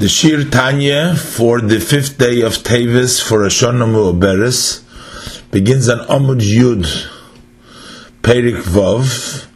The 0.00 0.08
Shir 0.08 0.48
Tanya 0.48 1.14
for 1.14 1.60
the 1.60 1.78
fifth 1.78 2.16
day 2.16 2.40
of 2.40 2.54
Tevis 2.54 3.20
for 3.22 3.40
Ashana 3.40 3.84
Mu'aberes 3.84 4.80
begins 5.50 5.90
on 5.90 5.98
Amud 6.06 6.40
Yud 6.40 6.86
Perik 8.22 8.62
Vav 8.62 9.46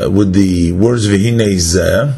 uh, 0.00 0.08
with 0.08 0.34
the 0.34 0.70
words 0.70 1.08
Vihine 1.08 1.56
Zeh 1.56 2.16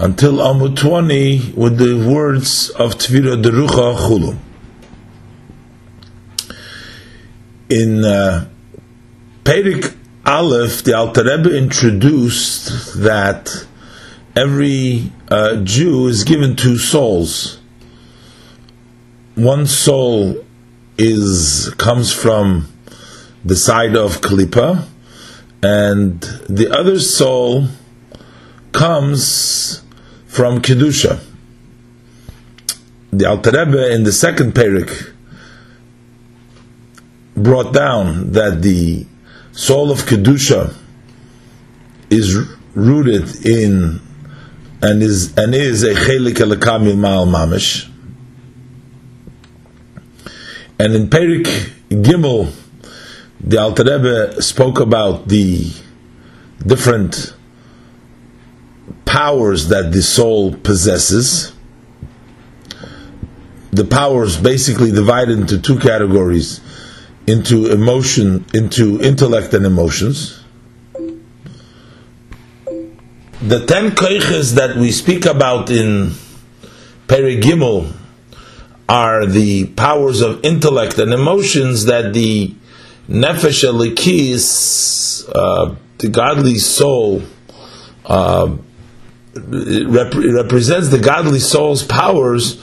until 0.00 0.38
Amud 0.38 0.76
20 0.76 1.52
with 1.52 1.78
the 1.78 1.94
words 2.12 2.70
of 2.70 2.96
Tvira 2.96 3.40
Derucha 3.40 3.96
Chulu. 3.96 4.36
In 7.68 8.04
uh, 8.04 8.48
Perik 9.44 9.94
Aleph, 10.24 10.82
the 10.82 10.94
Alter 10.94 11.22
Rebbe 11.22 11.56
introduced 11.56 13.00
that 13.00 13.65
every 14.36 15.10
uh, 15.30 15.56
Jew 15.64 16.06
is 16.06 16.22
given 16.22 16.54
two 16.54 16.76
souls. 16.76 17.58
One 19.34 19.66
soul 19.66 20.44
is 20.98 21.72
comes 21.78 22.12
from 22.12 22.68
the 23.44 23.56
side 23.56 23.96
of 23.96 24.20
Kalipa, 24.20 24.86
and 25.62 26.20
the 26.48 26.70
other 26.70 26.98
soul 27.00 27.68
comes 28.72 29.82
from 30.26 30.60
Kedusha. 30.60 31.22
The 33.12 33.30
Alter 33.30 33.50
Rebbe 33.50 33.94
in 33.94 34.04
the 34.04 34.12
second 34.12 34.52
parak 34.52 35.12
brought 37.34 37.72
down 37.72 38.32
that 38.32 38.60
the 38.62 39.06
soul 39.52 39.90
of 39.90 40.00
Kedusha 40.00 40.74
is 42.10 42.36
rooted 42.74 43.46
in 43.46 44.00
and 44.86 45.02
is 45.02 45.36
and 45.36 45.52
is 45.52 45.82
a 45.82 45.94
chelik 45.94 46.34
elakamil 46.34 46.96
mal 46.96 47.26
mamish. 47.26 47.90
And 50.78 50.94
in 50.94 51.08
Perik 51.08 51.46
Gimel, 51.88 52.54
the 53.40 53.58
Alter 53.58 53.82
Rebbe 53.82 54.40
spoke 54.40 54.78
about 54.78 55.26
the 55.26 55.72
different 56.64 57.34
powers 59.04 59.68
that 59.68 59.90
the 59.90 60.02
soul 60.02 60.54
possesses. 60.54 61.52
The 63.72 63.84
powers 63.84 64.36
basically 64.36 64.92
divided 64.92 65.40
into 65.40 65.58
two 65.58 65.80
categories: 65.80 66.60
into 67.26 67.72
emotion, 67.72 68.46
into 68.54 69.00
intellect 69.02 69.52
and 69.52 69.66
emotions 69.66 70.35
the 73.42 73.66
ten 73.66 73.90
koiches 73.90 74.54
that 74.54 74.76
we 74.76 74.90
speak 74.90 75.26
about 75.26 75.70
in 75.70 76.12
Perigimel 77.06 77.92
are 78.88 79.26
the 79.26 79.66
powers 79.66 80.20
of 80.20 80.44
intellect 80.44 80.98
and 80.98 81.12
emotions 81.12 81.84
that 81.86 82.14
the 82.14 82.54
nefesh 83.08 83.64
alikis, 83.64 85.28
uh, 85.34 85.74
the 85.98 86.08
godly 86.08 86.56
soul, 86.56 87.22
uh, 88.06 88.56
rep- 89.34 90.14
represents 90.14 90.88
the 90.88 90.98
godly 90.98 91.40
soul's 91.40 91.82
powers 91.82 92.60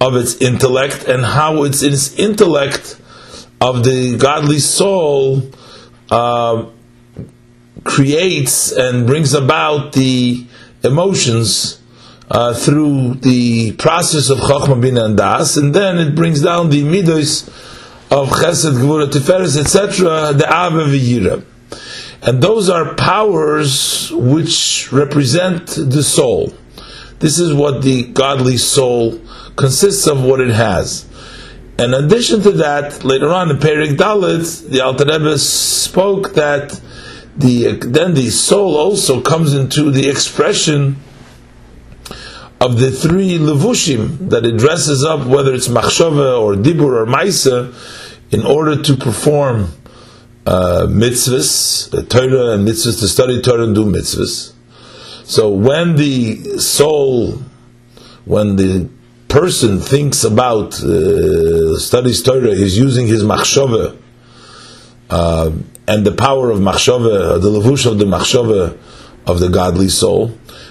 of 0.00 0.16
its 0.16 0.36
intellect 0.40 1.04
and 1.04 1.24
how 1.24 1.62
it's 1.62 1.82
its 1.82 2.18
intellect 2.18 3.00
of 3.60 3.84
the 3.84 4.16
godly 4.18 4.58
soul 4.58 5.42
uh, 6.10 6.66
creates 7.84 8.72
and 8.72 9.06
brings 9.06 9.34
about 9.34 9.92
the 9.92 10.46
emotions 10.82 11.80
uh, 12.30 12.54
through 12.54 13.14
the 13.14 13.72
process 13.72 14.30
of 14.30 14.38
Chokhmah 14.38 14.80
Bina 14.80 15.04
and 15.04 15.16
Das, 15.16 15.56
and 15.56 15.74
then 15.74 15.98
it 15.98 16.14
brings 16.14 16.42
down 16.42 16.70
the 16.70 16.82
midos 16.82 17.48
of 18.10 18.28
Chesed, 18.30 18.74
Gvura, 18.74 19.06
Tiferes, 19.06 19.58
etc., 19.58 20.32
the 20.32 20.44
V'yira. 20.44 21.44
And 22.22 22.42
those 22.42 22.68
are 22.68 22.94
powers 22.94 24.10
which 24.12 24.90
represent 24.92 25.66
the 25.66 26.02
soul. 26.02 26.52
This 27.18 27.38
is 27.38 27.54
what 27.54 27.82
the 27.82 28.04
godly 28.04 28.56
soul 28.56 29.20
consists 29.54 30.06
of, 30.06 30.22
what 30.22 30.40
it 30.40 30.50
has. 30.50 31.06
In 31.78 31.94
addition 31.94 32.42
to 32.42 32.52
that, 32.52 33.04
later 33.04 33.28
on 33.28 33.50
in 33.50 33.58
Perik 33.58 33.96
Dalit, 33.96 34.68
the 34.70 34.80
Alter 34.80 35.04
Rebbe 35.04 35.38
spoke 35.38 36.34
that 36.34 36.80
the 37.36 37.72
then 37.72 38.14
the 38.14 38.30
soul 38.30 38.76
also 38.76 39.20
comes 39.20 39.54
into 39.54 39.90
the 39.90 40.08
expression 40.08 40.96
of 42.60 42.80
the 42.80 42.90
three 42.90 43.38
levushim 43.38 44.30
that 44.30 44.46
it 44.46 44.56
dresses 44.56 45.04
up, 45.04 45.26
whether 45.26 45.52
it's 45.52 45.68
machshava 45.68 46.40
or 46.40 46.54
dibur 46.54 47.02
or 47.02 47.06
maisa, 47.06 47.74
in 48.30 48.44
order 48.44 48.82
to 48.82 48.96
perform 48.96 49.68
uh, 50.46 50.86
mitzvahs, 50.88 51.92
uh, 51.92 52.02
Torah 52.06 52.54
and 52.54 52.66
mitzvahs, 52.66 52.98
to 53.00 53.08
study 53.08 53.42
Torah 53.42 53.64
and 53.64 53.74
do 53.74 53.84
mitzvahs. 53.84 54.52
So 55.24 55.50
when 55.50 55.96
the 55.96 56.58
soul, 56.58 57.42
when 58.24 58.56
the 58.56 58.88
person 59.28 59.80
thinks 59.80 60.24
about 60.24 60.80
uh, 60.80 61.78
studies 61.78 62.22
Torah, 62.22 62.54
he's 62.54 62.78
using 62.78 63.06
his 63.06 63.22
machshava 63.22 63.98
uh, 65.10 65.50
and 65.88 66.04
the 66.04 66.12
power 66.12 66.50
of 66.50 66.58
machshava, 66.58 67.40
the 67.40 67.48
levush 67.48 67.90
of 67.90 67.98
the 67.98 68.04
machshava 68.04 68.76
of 69.26 69.40
the 69.40 69.48
godly 69.48 69.88
soul. 69.88 70.28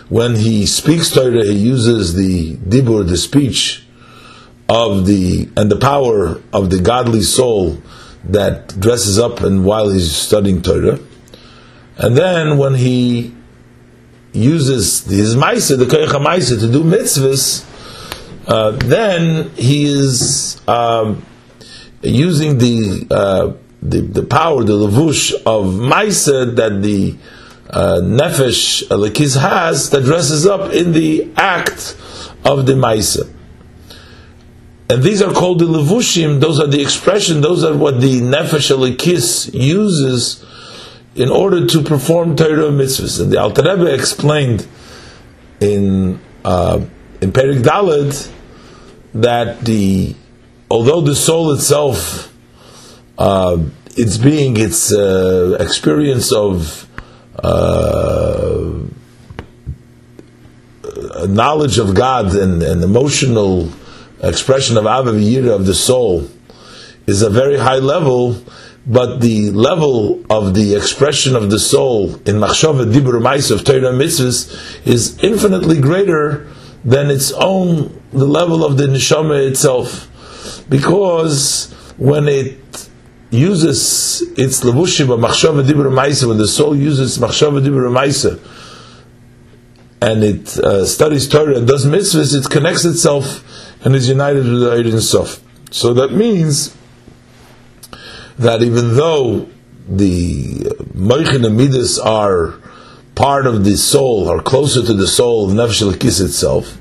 When 0.10 0.36
he 0.36 0.66
speaks 0.66 1.12
Torah, 1.12 1.46
he 1.46 1.54
uses 1.54 2.14
the 2.16 2.56
dibur, 2.58 3.08
the 3.08 3.18
speech 3.18 3.86
of 4.68 5.06
the 5.06 5.50
and 5.56 5.72
the 5.72 5.78
power 5.78 6.42
of 6.52 6.70
the 6.70 6.80
godly 6.80 7.22
soul 7.22 7.82
that 8.26 8.80
dresses 8.80 9.20
up 9.20 9.42
and 9.42 9.66
while 9.66 9.90
he's 9.90 10.16
studying 10.16 10.62
Torah. 10.62 11.00
And 11.98 12.18
then 12.18 12.58
when 12.58 12.74
he 12.74 13.34
uses 14.34 15.06
his 15.06 15.36
maisa, 15.36 15.78
the 15.78 15.86
koyach 15.86 16.08
maisa, 16.08 16.60
to 16.60 16.72
do 16.72 16.84
mitzvahs, 16.84 17.64
uh, 18.48 18.72
then 18.72 19.50
he 19.52 19.86
is 19.86 20.62
um, 20.68 21.26
using 22.02 22.58
the 22.58 23.08
uh, 23.10 23.54
the, 23.90 24.02
the 24.02 24.24
power, 24.24 24.64
the 24.64 24.74
levush 24.74 25.34
of 25.34 25.66
Maisa 25.74 26.56
that 26.56 26.82
the 26.82 27.16
uh, 27.70 28.00
nefesh 28.02 28.88
Elikiz 28.88 29.40
has 29.40 29.90
that 29.90 30.04
dresses 30.04 30.46
up 30.46 30.74
in 30.74 30.92
the 30.92 31.30
act 31.36 31.98
of 32.44 32.66
the 32.66 32.74
Maisa. 32.74 33.32
And 34.88 35.02
these 35.02 35.22
are 35.22 35.34
called 35.34 35.60
the 35.60 35.66
levushim, 35.66 36.40
those 36.40 36.60
are 36.60 36.68
the 36.68 36.82
expression, 36.82 37.42
those 37.42 37.64
are 37.64 37.76
what 37.76 38.02
the 38.02 38.22
nefesh 38.22 38.76
Elikiz 38.76 39.54
uses 39.54 40.46
in 41.16 41.30
order 41.30 41.66
to 41.66 41.82
perform 41.82 42.36
Torah 42.36 42.70
mitzvahs. 42.70 43.22
And 43.22 43.32
the 43.32 43.42
Alter 43.42 43.64
Rebbe 43.64 43.94
explained 43.94 44.68
in 45.60 46.20
uh, 46.44 46.86
in 47.22 47.32
Perik 47.32 47.64
Dalad 47.64 48.32
that 49.16 49.62
the 49.62 50.16
although 50.70 51.02
the 51.02 51.16
soul 51.16 51.52
itself 51.54 52.35
uh, 53.18 53.58
its 53.98 54.18
being, 54.18 54.58
its 54.58 54.94
uh, 54.94 55.58
experience 55.60 56.32
of 56.32 56.88
uh, 57.40 58.72
knowledge 61.28 61.78
of 61.78 61.96
God 61.96 62.36
and, 62.36 62.62
and, 62.62 62.84
emotional 62.84 63.70
expression 64.22 64.78
of 64.78 64.86
Avaviyira 64.86 65.54
of 65.54 65.66
the 65.66 65.74
soul 65.74 66.28
is 67.08 67.22
a 67.22 67.30
very 67.30 67.58
high 67.58 67.78
level, 67.78 68.42
but 68.88 69.20
the 69.20 69.52
level 69.52 70.24
of 70.30 70.54
the 70.54 70.76
expression 70.76 71.36
of 71.36 71.50
the 71.50 71.60
soul 71.60 72.16
in 72.26 72.38
Machshava 72.38 72.92
Dibur 72.92 73.22
Mais 73.22 73.52
of 73.52 73.64
Torah 73.64 73.94
Mitzvahs 73.94 74.88
is 74.88 75.18
infinitely 75.24 75.80
greater 75.80 76.48
than 76.84 77.10
its 77.10 77.32
own, 77.34 78.02
the 78.12 78.26
level 78.26 78.64
of 78.64 78.78
the 78.78 78.86
Neshama 78.86 79.48
itself. 79.48 80.10
Because 80.70 81.72
when 81.98 82.28
it 82.28 82.65
uses 83.36 84.22
its 84.38 84.62
levushim 84.62 85.12
of 85.14 85.20
machshava 85.20 85.64
dibur 85.64 85.92
ma'isa, 85.92 86.28
when 86.28 86.38
the 86.38 86.48
soul 86.48 86.76
uses 86.76 87.18
machshava 87.18 87.64
dibur 87.64 87.90
ma'isa, 87.90 88.40
and 90.02 90.24
it 90.24 90.58
uh, 90.60 90.86
studies 90.86 91.28
Torah 91.28 91.58
and 91.58 91.68
does 91.68 91.86
mitzvahs, 91.86 92.36
it 92.36 92.50
connects 92.50 92.86
itself 92.86 93.44
and 93.84 93.96
is 93.96 94.10
united 94.10 94.44
with 94.44 94.62
the 94.62 94.72
Ein 94.72 95.02
Sof. 95.02 95.42
So 95.72 95.94
that 95.94 96.12
means 96.12 96.76
that 98.38 98.62
even 98.62 98.96
though 98.96 99.48
the 99.88 100.60
moichin 100.94 101.46
and 101.46 101.58
midas 101.58 101.98
are 102.00 102.56
part 103.16 103.48
of 103.48 103.64
the 103.64 103.78
soul, 103.78 104.30
are 104.30 104.42
closer 104.42 104.84
to 104.86 104.94
the 104.94 105.08
soul 105.08 105.50
nefesh 105.50 106.22
itself, 106.22 106.78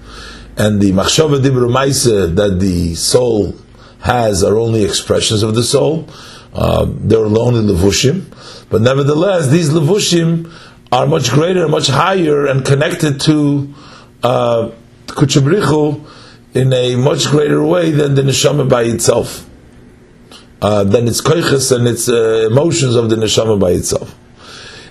and 0.57 0.81
the 0.81 0.93
machshava 0.93 1.39
dibur 1.39 1.71
ma'isa 1.71 2.35
that 2.35 2.61
the 2.61 2.95
soul 2.95 3.55
has 4.01 4.45
are 4.45 4.59
only 4.59 4.85
expressions 4.85 5.43
of 5.43 5.55
the 5.55 5.63
soul. 5.63 6.07
Uh, 6.55 6.87
they're 6.89 7.25
alone 7.25 7.57
in 7.57 7.67
levushim, 7.67 8.25
but 8.71 8.81
nevertheless, 8.81 9.49
these 9.49 9.71
levushim 9.71 10.53
are 10.93 11.07
much 11.07 11.31
greater, 11.31 11.69
much 11.69 11.89
higher, 11.89 12.47
and 12.47 12.65
connected 12.65 13.21
to 13.21 13.75
uh, 14.23 14.71
Kuchabrichu 15.07 16.09
in 16.55 16.73
a 16.73 16.95
much 16.95 17.27
greater 17.27 17.63
way 17.63 17.91
than 17.91 18.15
the 18.15 18.23
neshama 18.23 18.69
by 18.69 18.83
itself, 18.85 19.49
uh, 20.63 20.85
than 20.85 21.09
its 21.09 21.21
koiches 21.21 21.75
and 21.77 21.89
its 21.89 22.09
uh, 22.09 22.49
emotions 22.49 22.95
of 22.95 23.11
the 23.11 23.17
neshama 23.17 23.59
by 23.59 23.73
itself. 23.73 24.15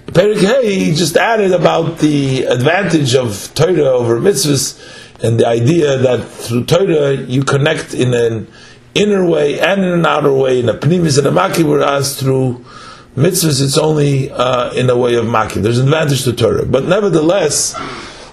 Perik 0.08 0.42
Hey 0.42 0.94
just 0.94 1.16
added 1.16 1.54
about 1.54 2.00
the 2.00 2.44
advantage 2.44 3.16
of 3.16 3.52
Torah 3.56 3.84
over 3.84 4.20
mitzvahs 4.20 4.78
and 5.24 5.40
the 5.40 5.48
idea 5.48 5.98
that 5.98 6.28
through 6.28 6.66
Torah 6.66 7.14
you 7.14 7.44
connect 7.44 7.94
in 7.94 8.14
an 8.14 8.48
inner 8.96 9.26
way 9.26 9.60
and 9.60 9.84
in 9.84 9.92
an 9.92 10.06
outer 10.06 10.32
way, 10.32 10.60
in 10.60 10.70
a 10.70 10.74
pnimis 10.74 11.18
and 11.18 11.28
a 11.28 11.32
maki, 11.32 11.64
whereas 11.64 12.20
through 12.20 12.64
mitzvahs 13.16 13.62
it's 13.62 13.78
only 13.78 14.32
uh, 14.32 14.72
in 14.74 14.90
a 14.90 14.98
way 14.98 15.16
of 15.16 15.26
maki. 15.26 15.62
There's 15.62 15.80
an 15.80 15.88
advantage 15.88 16.24
to 16.24 16.34
Torah. 16.34 16.66
But 16.66 16.86
nevertheless, 16.86 17.76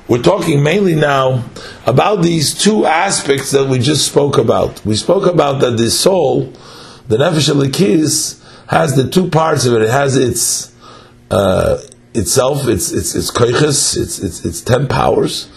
we're 0.09 0.23
talking 0.23 0.63
mainly 0.63 0.95
now 0.95 1.45
about 1.87 2.23
these 2.23 2.55
two 2.55 2.85
aspects 2.85 3.53
that 3.53 3.69
we 3.69 3.79
just 3.79 4.07
spoke 4.07 4.39
about. 4.39 4.85
We 4.85 4.97
spoke 4.97 5.33
about 5.33 5.61
that 5.61 5.77
the 5.77 5.91
soul, 5.91 6.53
the 7.09 7.17
nefesh 7.17 7.49
alikis, 7.53 8.39
has 8.69 8.97
the 8.97 9.09
two 9.09 9.29
parts 9.31 9.67
of 9.67 9.75
it. 9.75 9.83
It 9.83 9.91
has 9.91 10.17
its 10.17 10.75
uh, 11.31 11.79
itself, 12.15 12.67
its 12.67 12.91
its 12.93 13.15
its 13.15 13.31
koiches, 13.31 13.97
its, 13.97 14.19
its 14.19 14.45
its 14.45 14.61
ten 14.61 14.89
powers, 14.89 15.49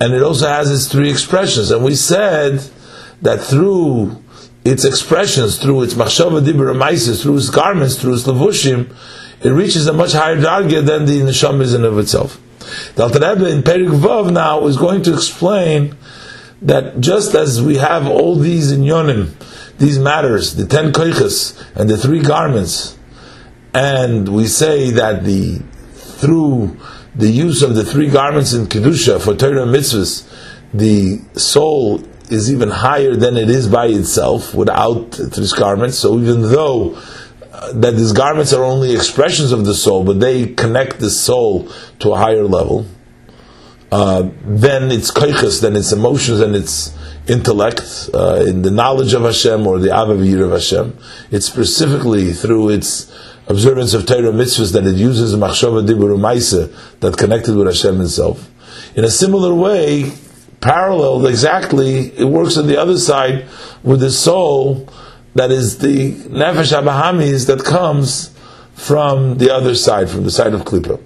and 0.00 0.12
it 0.12 0.22
also 0.22 0.48
has 0.48 0.70
its 0.70 0.86
three 0.86 1.10
expressions. 1.10 1.70
And 1.70 1.84
we 1.84 1.94
said 1.94 2.60
that 3.22 3.40
through 3.40 4.22
its 4.64 4.84
expressions, 4.84 5.58
through 5.58 5.82
its 5.82 5.94
machshava 5.94 6.44
dibur 6.44 7.22
through 7.22 7.36
its 7.36 7.50
garments, 7.50 8.00
through 8.00 8.14
its 8.14 8.24
levushim, 8.24 8.94
it 9.42 9.50
reaches 9.50 9.86
a 9.86 9.92
much 9.92 10.12
higher 10.12 10.36
darga 10.36 10.84
than 10.84 11.06
the 11.06 11.20
neshama 11.20 11.62
is 11.62 11.74
in 11.74 11.84
of 11.84 11.98
itself. 11.98 12.40
The 12.96 13.04
Alter 13.04 13.20
Rebbe 13.20 13.50
in 13.50 13.62
Perik 13.62 13.88
Vav 13.88 14.32
now 14.32 14.66
is 14.66 14.76
going 14.76 15.02
to 15.02 15.14
explain 15.14 15.96
that 16.60 17.00
just 17.00 17.34
as 17.34 17.62
we 17.62 17.76
have 17.76 18.06
all 18.06 18.34
these 18.34 18.72
inyonim, 18.72 19.32
these 19.78 19.98
matters, 19.98 20.56
the 20.56 20.66
ten 20.66 20.92
koiches 20.92 21.58
and 21.74 21.88
the 21.88 21.96
three 21.96 22.20
garments, 22.20 22.98
and 23.72 24.28
we 24.28 24.46
say 24.46 24.90
that 24.90 25.24
the 25.24 25.62
through 25.94 26.76
the 27.14 27.28
use 27.28 27.62
of 27.62 27.74
the 27.74 27.84
three 27.84 28.10
garments 28.10 28.52
in 28.52 28.66
kedusha 28.66 29.20
for 29.22 29.34
Torah 29.34 29.66
mitzvahs, 29.66 30.28
the 30.74 31.20
soul 31.38 32.02
is 32.30 32.50
even 32.52 32.70
higher 32.70 33.14
than 33.14 33.36
it 33.36 33.48
is 33.48 33.68
by 33.68 33.86
itself 33.86 34.54
without 34.54 35.12
these 35.12 35.52
garments. 35.52 35.98
So 35.98 36.18
even 36.18 36.42
though 36.42 36.94
uh, 37.52 37.72
that 37.72 37.96
these 37.96 38.12
garments 38.12 38.52
are 38.52 38.62
only 38.62 38.94
expressions 38.94 39.52
of 39.52 39.64
the 39.64 39.74
soul, 39.74 40.04
but 40.04 40.20
they 40.20 40.46
connect 40.46 41.00
the 41.00 41.10
soul 41.10 41.68
to 42.00 42.12
a 42.12 42.16
higher 42.16 42.44
level, 42.44 42.86
uh, 43.90 44.28
then 44.44 44.90
its 44.90 45.10
koiches, 45.10 45.62
then 45.62 45.74
its 45.74 45.92
emotions 45.92 46.40
and 46.40 46.54
its 46.54 46.94
intellect 47.26 48.10
uh, 48.14 48.44
in 48.46 48.62
the 48.62 48.70
knowledge 48.70 49.12
of 49.12 49.22
Hashem 49.22 49.66
or 49.66 49.78
the 49.78 49.88
avavir 49.88 50.44
of 50.44 50.52
Hashem. 50.52 50.96
It's 51.30 51.46
specifically 51.46 52.32
through 52.32 52.70
its 52.70 53.12
observance 53.48 53.94
of 53.94 54.06
Torah 54.06 54.30
mitzvahs 54.30 54.72
that 54.74 54.86
it 54.86 54.96
uses 54.96 55.34
machshava 55.34 55.86
dibur 55.86 57.00
that 57.00 57.16
connected 57.16 57.56
with 57.56 57.66
Hashem 57.66 57.96
Himself. 57.96 58.50
In 58.94 59.04
a 59.04 59.10
similar 59.10 59.54
way, 59.54 60.12
paralleled 60.60 61.26
exactly, 61.26 62.08
it 62.16 62.24
works 62.24 62.56
on 62.56 62.66
the 62.66 62.76
other 62.76 62.98
side 62.98 63.46
with 63.82 64.00
the 64.00 64.10
soul 64.10 64.88
that 65.34 65.50
is 65.50 65.78
the 65.78 66.12
nefesh 66.12 66.76
abahamis 66.76 67.46
that 67.46 67.64
comes 67.64 68.34
from 68.74 69.38
the 69.38 69.52
other 69.54 69.74
side, 69.74 70.10
from 70.10 70.24
the 70.24 70.30
side 70.30 70.54
of 70.54 70.62
Klippa. 70.62 71.00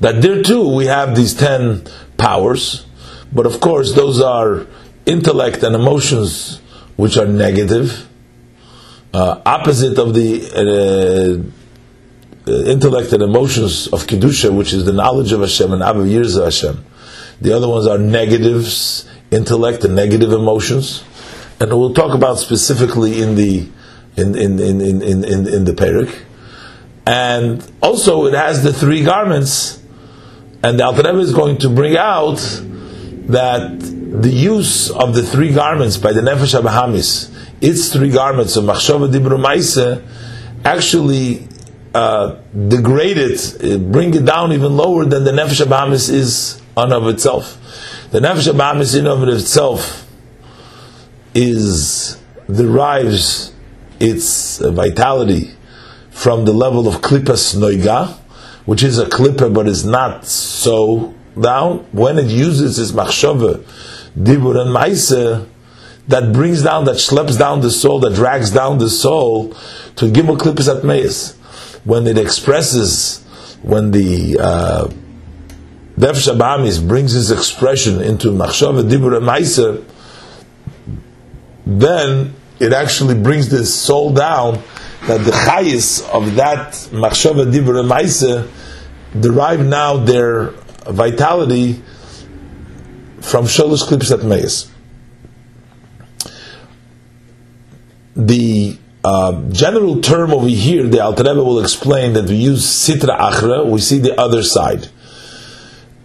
That 0.00 0.22
there 0.22 0.42
too 0.42 0.74
we 0.74 0.86
have 0.86 1.14
these 1.14 1.34
ten 1.34 1.84
powers, 2.16 2.86
but 3.32 3.46
of 3.46 3.60
course 3.60 3.94
those 3.94 4.20
are 4.20 4.66
intellect 5.06 5.62
and 5.62 5.74
emotions 5.74 6.60
which 6.96 7.16
are 7.16 7.26
negative, 7.26 8.08
uh, 9.12 9.40
opposite 9.44 9.98
of 9.98 10.14
the 10.14 11.52
uh, 12.46 12.60
intellect 12.70 13.12
and 13.12 13.22
emotions 13.22 13.88
of 13.88 14.06
kedusha, 14.06 14.54
which 14.54 14.72
is 14.72 14.84
the 14.84 14.92
knowledge 14.92 15.32
of 15.32 15.40
Hashem 15.40 15.72
and 15.72 15.82
Abba 15.82 16.00
Yirza 16.00 16.44
Hashem. 16.44 16.84
The 17.40 17.56
other 17.56 17.68
ones 17.68 17.86
are 17.86 17.98
negatives, 17.98 19.08
intellect 19.30 19.84
and 19.84 19.96
negative 19.96 20.32
emotions, 20.32 21.04
and 21.58 21.70
we'll 21.70 21.94
talk 21.94 22.14
about 22.14 22.38
specifically 22.38 23.22
in 23.22 23.34
the 23.34 23.68
in 24.16 24.36
in 24.36 24.58
in 24.58 24.80
in 24.80 25.02
in, 25.02 25.24
in, 25.24 25.48
in 25.48 25.64
the 25.64 25.72
Perik. 25.72 26.14
And 27.06 27.66
also, 27.82 28.26
it 28.26 28.34
has 28.34 28.62
the 28.62 28.72
three 28.72 29.02
garments, 29.02 29.82
and 30.62 30.78
the 30.78 30.84
Alter 30.84 31.02
Rebbe 31.02 31.18
is 31.18 31.32
going 31.32 31.58
to 31.58 31.70
bring 31.70 31.96
out 31.96 32.36
that 33.28 33.80
the 33.80 34.30
use 34.30 34.90
of 34.90 35.14
the 35.14 35.22
three 35.22 35.52
garments 35.52 35.96
by 35.96 36.12
the 36.12 36.20
Nefesh 36.20 36.60
Abahamis, 36.60 37.32
its 37.60 37.92
three 37.92 38.10
garments 38.10 38.56
of 38.56 38.64
Machshava 38.64 39.10
Dibru 39.10 39.40
Maise, 39.40 40.02
actually 40.64 41.48
uh, 41.94 42.36
degrade 42.68 43.16
it, 43.18 43.90
bring 43.90 44.12
it 44.14 44.24
down 44.24 44.52
even 44.52 44.76
lower 44.76 45.04
than 45.04 45.24
the 45.24 45.30
Nefesh 45.30 45.64
Abahamis 45.64 46.10
is 46.10 46.60
on 46.76 46.92
of 46.92 47.06
itself. 47.08 47.56
The 48.10 48.20
nefesh 48.20 48.52
abamis 48.52 48.98
in 48.98 49.06
of 49.06 49.22
itself 49.28 50.06
is 51.34 52.20
derives 52.46 53.54
its 54.00 54.58
vitality 54.58 55.54
from 56.10 56.44
the 56.44 56.52
level 56.52 56.88
of 56.88 56.96
klippas 56.96 57.56
noiga, 57.56 58.16
which 58.66 58.82
is 58.82 58.98
a 58.98 59.06
klippa 59.06 59.52
but 59.52 59.68
is 59.68 59.84
not 59.84 60.26
so 60.26 61.14
down. 61.40 61.78
When 61.92 62.18
it 62.18 62.26
uses 62.26 62.78
its 62.78 62.92
machshava, 62.92 63.64
dibur 64.18 64.60
and 64.60 64.72
maise, 64.72 65.10
that 66.08 66.32
brings 66.32 66.62
down, 66.62 66.86
that 66.86 66.96
schleps 66.96 67.38
down 67.38 67.60
the 67.60 67.70
soul, 67.70 68.00
that 68.00 68.14
drags 68.14 68.50
down 68.50 68.78
the 68.78 68.90
soul 68.90 69.50
to 69.96 70.06
gimel 70.06 70.36
klippas 70.36 70.74
at 70.74 70.84
meis. 70.84 71.36
When 71.84 72.06
it 72.06 72.18
expresses, 72.18 73.24
when 73.62 73.92
the 73.92 74.38
uh, 74.38 74.90
Nefesh 76.00 76.34
Abamis 76.34 76.86
brings 76.86 77.12
his 77.12 77.30
expression 77.30 78.00
into 78.00 78.28
Machshava 78.28 78.88
Dibur 78.88 79.20
Maisa, 79.20 79.84
then 81.66 82.34
it 82.58 82.72
actually 82.72 83.20
brings 83.20 83.50
the 83.50 83.66
soul 83.66 84.14
down 84.14 84.62
that 85.06 85.18
the 85.26 85.30
chayis 85.30 86.08
of 86.08 86.36
that 86.36 86.72
Machshava 86.90 87.52
Dibur 87.52 87.86
Maisa 87.86 88.48
derive 89.20 89.60
now 89.60 89.98
their 89.98 90.52
vitality 90.88 91.82
from 93.20 93.44
Sholosh 93.44 93.86
Klipsat 93.86 94.24
Meis. 94.24 94.70
The 98.16 98.78
uh, 99.04 99.42
general 99.50 100.00
term 100.00 100.32
over 100.32 100.48
here, 100.48 100.86
the 100.86 101.00
Alter 101.00 101.24
Rebbe 101.24 101.44
will 101.44 101.60
explain 101.60 102.14
that 102.14 102.24
we 102.24 102.36
use 102.36 102.64
Sitra 102.64 103.18
Achra, 103.18 103.66
we 103.70 103.80
see 103.80 103.98
the 103.98 104.18
other 104.18 104.42
side 104.42 104.88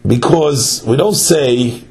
because 0.07 0.83
we 0.85 0.97
don't 0.97 1.15
say 1.15 1.81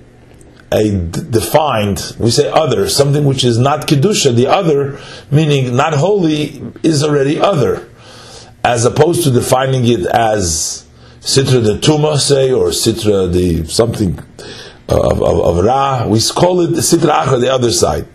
a 0.73 0.91
defined, 0.91 2.17
we 2.19 2.31
say 2.31 2.51
other, 2.51 2.89
something 2.89 3.25
which 3.25 3.45
is 3.45 3.59
not 3.59 3.87
kedusha. 3.87 4.35
The 4.35 4.49
other, 4.49 4.99
meaning 5.31 5.77
not 5.77 5.95
holy, 5.95 6.63
is 6.83 7.05
already 7.05 7.39
other, 7.41 7.89
as 8.65 8.85
opposed 8.85 9.25
to 9.25 9.31
defining 9.31 9.87
it 9.87 10.07
as 10.07 10.87
sitra 11.21 11.63
the 11.65 11.79
tuma, 11.79 12.19
say, 12.19 12.53
or 12.53 12.69
sitra 12.69 13.33
the 13.33 13.67
something 13.67 14.19
of, 14.89 15.23
of, 15.23 15.41
of 15.41 15.65
ra. 15.65 16.07
We 16.07 16.21
call 16.21 16.61
it 16.61 16.71
sitra 16.71 17.25
achra, 17.25 17.41
the 17.41 17.53
other 17.53 17.71
side, 17.71 18.07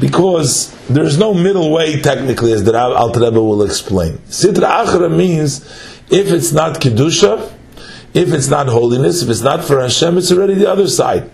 because 0.00 0.74
there's 0.88 1.18
no 1.18 1.34
middle 1.34 1.70
way 1.70 2.00
technically, 2.00 2.52
as 2.52 2.64
the 2.64 2.78
Alter 2.78 3.20
Rebbe 3.20 3.42
will 3.42 3.62
explain. 3.62 4.18
Sitra 4.28 4.84
achra 4.84 5.14
means 5.14 5.64
if 6.10 6.28
it's 6.28 6.52
not 6.52 6.80
kedusha 6.80 7.52
if 8.14 8.32
it's 8.32 8.48
not 8.48 8.68
holiness, 8.68 9.22
if 9.22 9.28
it's 9.28 9.42
not 9.42 9.64
for 9.64 9.80
Hashem, 9.80 10.16
it's 10.18 10.30
already 10.30 10.54
the 10.54 10.70
other 10.70 10.88
side. 10.88 11.30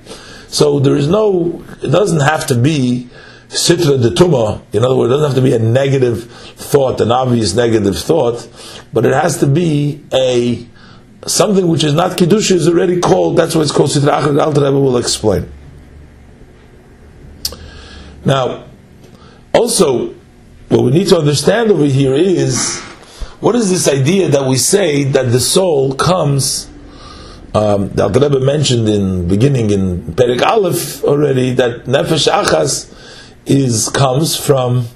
So 0.48 0.80
there 0.80 0.96
is 0.96 1.06
no, 1.06 1.64
it 1.82 1.88
doesn't 1.88 2.20
have 2.20 2.46
to 2.48 2.54
be 2.54 3.08
sitra 3.48 4.00
de 4.00 4.10
tuma. 4.10 4.62
In 4.72 4.84
other 4.84 4.96
words, 4.96 5.12
it 5.12 5.16
doesn't 5.16 5.30
have 5.30 5.36
to 5.36 5.42
be 5.42 5.54
a 5.54 5.58
negative 5.58 6.24
thought, 6.54 7.00
an 7.00 7.12
obvious 7.12 7.54
negative 7.54 7.98
thought, 7.98 8.48
but 8.92 9.04
it 9.04 9.12
has 9.12 9.38
to 9.38 9.46
be 9.46 10.02
a 10.12 10.66
something 11.26 11.68
which 11.68 11.84
is 11.84 11.92
not 11.92 12.16
kedusha 12.16 12.52
is 12.52 12.66
already 12.66 12.98
called. 12.98 13.36
That's 13.36 13.54
why 13.54 13.62
it's 13.62 13.72
called 13.72 13.90
sitra. 13.90 14.40
Alter 14.40 14.62
Rebbe 14.62 14.72
will 14.72 14.96
explain. 14.96 15.52
Now, 18.24 18.64
also, 19.52 20.14
what 20.68 20.84
we 20.84 20.90
need 20.92 21.08
to 21.08 21.18
understand 21.18 21.70
over 21.70 21.84
here 21.84 22.14
is 22.14 22.82
what 23.40 23.54
is 23.54 23.70
this 23.70 23.88
idea 23.88 24.28
that 24.28 24.46
we 24.46 24.56
say 24.56 25.04
that 25.04 25.32
the 25.32 25.40
soul 25.40 25.94
comes 25.94 26.70
um, 27.52 27.88
the 27.88 28.04
Alter 28.04 28.20
Rebbe 28.20 28.40
mentioned 28.40 28.88
in 28.88 29.26
beginning 29.26 29.70
in 29.70 30.02
Perik 30.14 30.40
Aleph 30.40 31.02
already 31.02 31.52
that 31.54 31.84
Nefesh 31.84 32.30
Achas 32.30 32.94
is 33.44 33.88
comes 33.88 34.36
from 34.36 34.86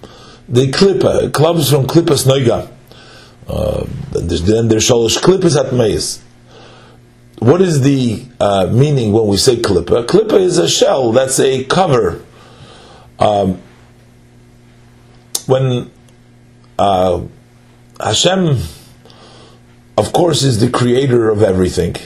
the 0.49 0.71
Klippa, 0.71 1.33
comes 1.33 1.69
from 1.69 1.87
Klippas 1.87 2.27
Noiga. 2.27 2.71
Uh, 3.49 3.85
then 4.13 4.69
there's 4.69 4.89
Shalosh 4.89 5.19
Klippas 5.19 5.59
at 5.59 5.75
Meis. 5.75 6.23
what 7.41 7.61
is 7.61 7.83
the 7.83 8.25
uh, 8.39 8.67
meaning 8.73 9.13
when 9.13 9.27
we 9.27 9.37
say 9.37 9.57
klippa? 9.57 10.07
Klippa 10.07 10.39
is 10.39 10.59
a 10.59 10.69
shell, 10.69 11.11
that's 11.11 11.41
a 11.41 11.65
cover. 11.65 12.25
Um, 13.19 13.61
when 15.47 15.91
uh, 16.79 17.23
Hashem, 18.01 18.59
of 19.97 20.13
course, 20.13 20.43
is 20.43 20.61
the 20.61 20.71
creator 20.71 21.31
of 21.31 21.43
everything, 21.43 21.97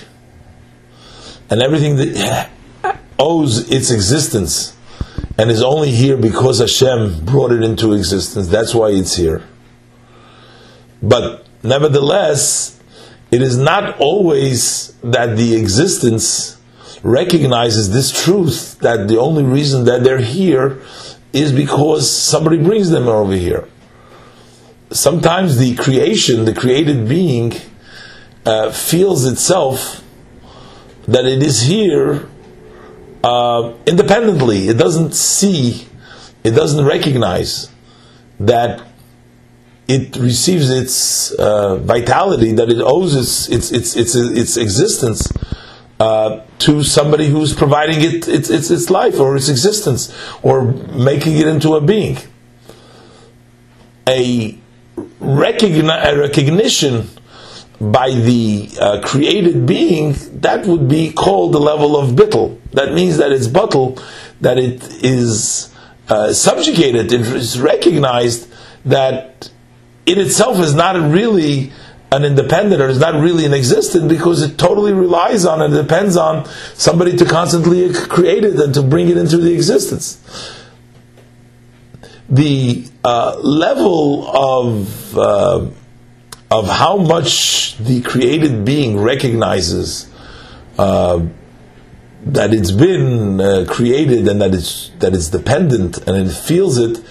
and 1.51 1.63
everything 1.63 1.97
that 1.97 2.51
owes 3.19 3.71
its 3.71 3.91
existence 3.91 4.77
and 5.39 5.51
is 5.51 5.63
only 5.63 5.91
here 5.91 6.17
because 6.17 6.59
Hashem 6.59 7.25
brought 7.25 7.53
it 7.53 7.63
into 7.63 7.93
existence. 7.93 8.49
That's 8.49 8.75
why 8.75 8.91
it's 8.91 9.17
here. 9.17 9.43
But 11.01 11.47
nevertheless, 11.63 12.81
it 13.31 13.41
is 13.41 13.57
not 13.57 13.99
always 14.01 14.95
that 15.03 15.37
the 15.37 15.57
existence 15.57 16.61
recognizes 17.03 17.93
this 17.93 18.25
truth 18.25 18.79
that 18.81 19.07
the 19.07 19.19
only 19.19 19.45
reason 19.45 19.85
that 19.85 20.03
they're 20.03 20.21
here 20.21 20.83
is 21.33 21.53
because 21.53 22.11
somebody 22.11 22.59
brings 22.59 22.91
them 22.91 23.07
over 23.07 23.35
here. 23.35 23.69
Sometimes 24.91 25.59
the 25.59 25.75
creation, 25.75 26.45
the 26.45 26.55
created 26.55 27.09
being, 27.09 27.53
uh, 28.47 28.71
feels 28.71 29.27
itself 29.27 30.03
that 31.07 31.27
it 31.27 31.43
is 31.43 31.63
here 31.63 32.29
uh, 33.23 33.75
independently. 33.87 34.69
It 34.69 34.79
doesn't 34.79 35.15
see, 35.15 35.89
it 36.45 36.53
doesn't 36.53 36.85
recognize 36.85 37.71
that 38.41 38.83
it 39.89 40.17
receives 40.17 40.71
its 40.71 41.33
uh, 41.33 41.77
vitality, 41.77 42.53
that 42.53 42.69
it 42.69 42.81
owes 42.81 43.15
its 43.15 43.49
its 43.49 43.73
its 43.73 43.97
its, 43.97 44.15
its 44.15 44.57
existence 44.57 45.33
uh, 45.99 46.43
to 46.59 46.83
somebody 46.83 47.29
who's 47.29 47.55
providing 47.55 48.01
it 48.01 48.29
its, 48.29 48.51
its 48.51 48.71
its 48.71 48.91
life 48.91 49.19
or 49.19 49.37
its 49.37 49.49
existence 49.49 50.15
or 50.43 50.63
making 50.63 51.39
it 51.39 51.47
into 51.47 51.75
a 51.75 51.81
being. 51.81 52.19
A, 54.07 54.59
recogni- 55.21 56.07
a 56.07 56.19
recognition 56.19 57.09
by 57.81 58.11
the 58.11 58.69
uh, 58.81 59.01
created 59.05 59.67
being, 59.67 60.15
that 60.41 60.67
would 60.67 60.89
be 60.89 61.13
called 61.13 61.53
the 61.53 61.61
level 61.61 61.97
of 61.97 62.11
bittel. 62.11 62.59
That 62.73 62.93
means 62.93 63.19
that 63.19 63.31
it's 63.31 63.47
bottle, 63.47 63.99
that 64.41 64.59
it 64.59 64.83
is 65.05 65.73
uh, 66.09 66.33
subjugated, 66.33 67.13
it 67.13 67.21
is 67.21 67.61
recognized 67.61 68.53
that 68.85 69.51
it 70.07 70.19
itself 70.19 70.59
is 70.59 70.75
not 70.75 70.97
really 71.13 71.73
an 72.11 72.25
independent 72.25 72.81
or 72.81 72.89
is 72.89 72.99
not 72.99 73.15
really 73.15 73.45
an 73.45 73.53
existent 73.53 74.09
because 74.09 74.43
it 74.43 74.57
totally 74.57 74.93
relies 74.93 75.45
on 75.45 75.61
and 75.61 75.75
depends 75.75 76.17
on 76.17 76.47
somebody 76.75 77.17
to 77.17 77.25
constantly 77.25 77.93
create 77.93 78.45
it 78.45 78.59
and 78.59 78.73
to 78.73 78.83
bring 78.83 79.09
it 79.11 79.19
into 79.19 79.37
the 79.37 79.53
existence. 79.53 80.19
The 82.31 82.87
uh, 83.05 83.39
level 83.39 84.27
of 84.29 85.17
uh, 85.17 85.71
of 86.51 86.69
how 86.69 86.97
much 86.97 87.77
the 87.79 88.01
created 88.03 88.65
being 88.65 88.99
recognizes 88.99 90.11
uh, 90.79 91.27
that 92.25 92.53
it's 92.53 92.71
been 92.71 93.41
uh, 93.41 93.65
created 93.69 94.29
and 94.29 94.41
that 94.41 94.55
it's 94.55 94.91
that 94.99 95.15
it's 95.15 95.29
dependent 95.29 95.99
and 96.07 96.17
it 96.29 96.33
feels 96.33 96.79
it. 96.79 97.03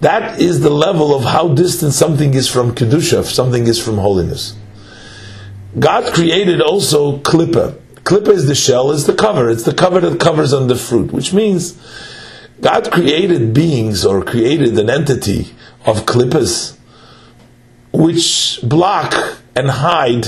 That 0.00 0.40
is 0.40 0.60
the 0.60 0.70
level 0.70 1.14
of 1.14 1.24
how 1.24 1.48
distant 1.48 1.92
something 1.92 2.34
is 2.34 2.48
from 2.48 2.74
kedusha, 2.74 3.20
if 3.20 3.30
something 3.30 3.66
is 3.66 3.82
from 3.82 3.98
holiness. 3.98 4.56
God 5.78 6.12
created 6.12 6.60
also 6.60 7.18
klippa. 7.18 7.80
Klippa 8.04 8.28
is 8.28 8.46
the 8.46 8.54
shell, 8.54 8.92
is 8.92 9.06
the 9.06 9.14
cover. 9.14 9.48
It's 9.48 9.62
the 9.62 9.74
cover 9.74 10.00
that 10.00 10.20
covers 10.20 10.52
on 10.52 10.66
the 10.66 10.76
fruit, 10.76 11.10
which 11.10 11.32
means 11.32 11.80
God 12.60 12.90
created 12.90 13.52
beings 13.52 14.04
or 14.04 14.22
created 14.22 14.78
an 14.78 14.88
entity 14.88 15.54
of 15.84 16.06
klippas 16.06 16.76
which 17.94 18.58
block 18.62 19.38
and 19.54 19.70
hide, 19.70 20.26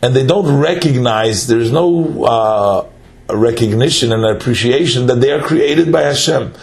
and 0.00 0.16
they 0.16 0.26
don't 0.26 0.58
recognize, 0.60 1.46
there's 1.46 1.70
no 1.70 2.24
uh, 2.24 2.88
recognition 3.34 4.12
and 4.12 4.24
appreciation 4.24 5.06
that 5.06 5.20
they 5.20 5.30
are 5.30 5.42
created 5.42 5.92
by 5.92 6.02
Hashem. 6.02 6.54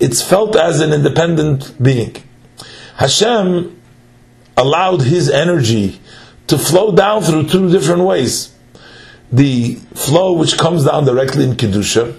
It's 0.00 0.22
felt 0.22 0.56
as 0.56 0.80
an 0.80 0.92
independent 0.92 1.80
being. 1.82 2.16
Hashem 2.96 3.78
allowed 4.56 5.02
his 5.02 5.30
energy 5.30 6.00
to 6.46 6.58
flow 6.58 6.94
down 6.94 7.22
through 7.22 7.48
two 7.48 7.70
different 7.70 8.02
ways. 8.02 8.54
The 9.30 9.76
flow 9.94 10.32
which 10.32 10.58
comes 10.58 10.84
down 10.84 11.04
directly 11.04 11.44
in 11.44 11.56
Kedusha, 11.56 12.18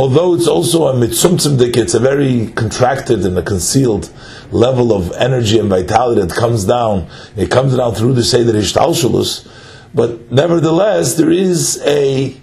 although 0.00 0.32
it's 0.32 0.48
also 0.48 0.86
a 0.86 0.94
mitzumtzim 0.94 1.60
it's 1.76 1.92
a 1.92 2.00
very 2.00 2.50
contracted 2.52 3.20
and 3.26 3.36
a 3.36 3.42
concealed 3.42 4.10
level 4.50 4.94
of 4.94 5.12
energy 5.12 5.58
and 5.58 5.68
vitality 5.68 6.22
that 6.22 6.34
comes 6.34 6.64
down. 6.64 7.06
It 7.36 7.50
comes 7.50 7.76
down 7.76 7.94
through 7.94 8.14
the 8.14 8.24
Seder 8.24 8.54
Ishtalshalus, 8.54 9.46
but 9.94 10.32
nevertheless, 10.32 11.16
there 11.16 11.30
is 11.30 11.82
a 11.84 12.34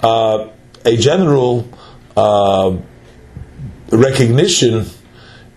uh, 0.00 0.48
a 0.86 0.96
general 0.96 1.68
uh, 2.16 2.78
recognition 3.90 4.86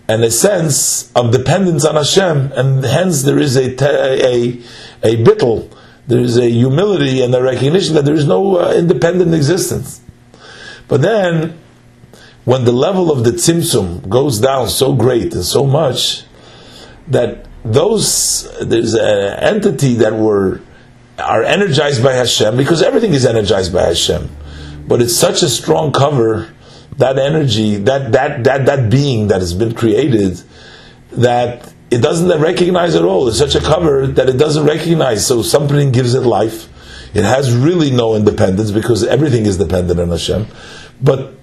and 0.08 0.22
a 0.22 0.30
sense 0.30 1.10
of 1.14 1.32
dependence 1.32 1.86
on 1.86 1.94
Hashem, 1.94 2.52
and 2.52 2.84
hence 2.84 3.22
there 3.22 3.38
is 3.38 3.56
a 3.56 3.64
a 3.64 4.60
a 5.02 5.24
bittel, 5.24 5.74
there 6.06 6.20
is 6.20 6.36
a 6.36 6.50
humility 6.50 7.22
and 7.22 7.34
a 7.34 7.42
recognition 7.42 7.94
that 7.94 8.04
there 8.04 8.14
is 8.14 8.26
no 8.26 8.58
uh, 8.58 8.74
independent 8.74 9.34
existence. 9.34 10.02
But 10.90 11.02
then, 11.02 11.56
when 12.44 12.64
the 12.64 12.72
level 12.72 13.12
of 13.12 13.22
the 13.22 13.30
tzimtzum 13.30 14.08
goes 14.08 14.40
down 14.40 14.68
so 14.68 14.92
great 14.92 15.32
and 15.32 15.44
so 15.44 15.64
much 15.64 16.24
that 17.06 17.46
those 17.64 18.48
there's 18.60 18.94
an 18.94 19.38
entity 19.38 19.94
that 19.94 20.14
were 20.14 20.60
are 21.16 21.44
energized 21.44 22.02
by 22.02 22.14
Hashem 22.14 22.56
because 22.56 22.82
everything 22.82 23.12
is 23.12 23.24
energized 23.24 23.72
by 23.72 23.82
Hashem, 23.82 24.34
but 24.88 25.00
it's 25.00 25.14
such 25.14 25.44
a 25.44 25.48
strong 25.48 25.92
cover 25.92 26.52
that 26.96 27.20
energy 27.20 27.76
that 27.76 28.10
that 28.10 28.42
that 28.42 28.66
that 28.66 28.90
being 28.90 29.28
that 29.28 29.40
has 29.40 29.54
been 29.54 29.74
created 29.74 30.42
that 31.12 31.72
it 31.92 31.98
doesn't 31.98 32.40
recognize 32.40 32.96
at 32.96 33.04
all. 33.04 33.28
It's 33.28 33.38
such 33.38 33.54
a 33.54 33.60
cover 33.60 34.08
that 34.08 34.28
it 34.28 34.38
doesn't 34.38 34.66
recognize. 34.66 35.24
So 35.24 35.42
something 35.42 35.92
gives 35.92 36.14
it 36.14 36.22
life. 36.22 36.68
It 37.14 37.24
has 37.24 37.54
really 37.54 37.90
no 37.90 38.16
independence 38.16 38.72
because 38.72 39.04
everything 39.04 39.46
is 39.46 39.58
dependent 39.58 40.00
on 40.00 40.08
Hashem 40.10 40.46
but 41.02 41.34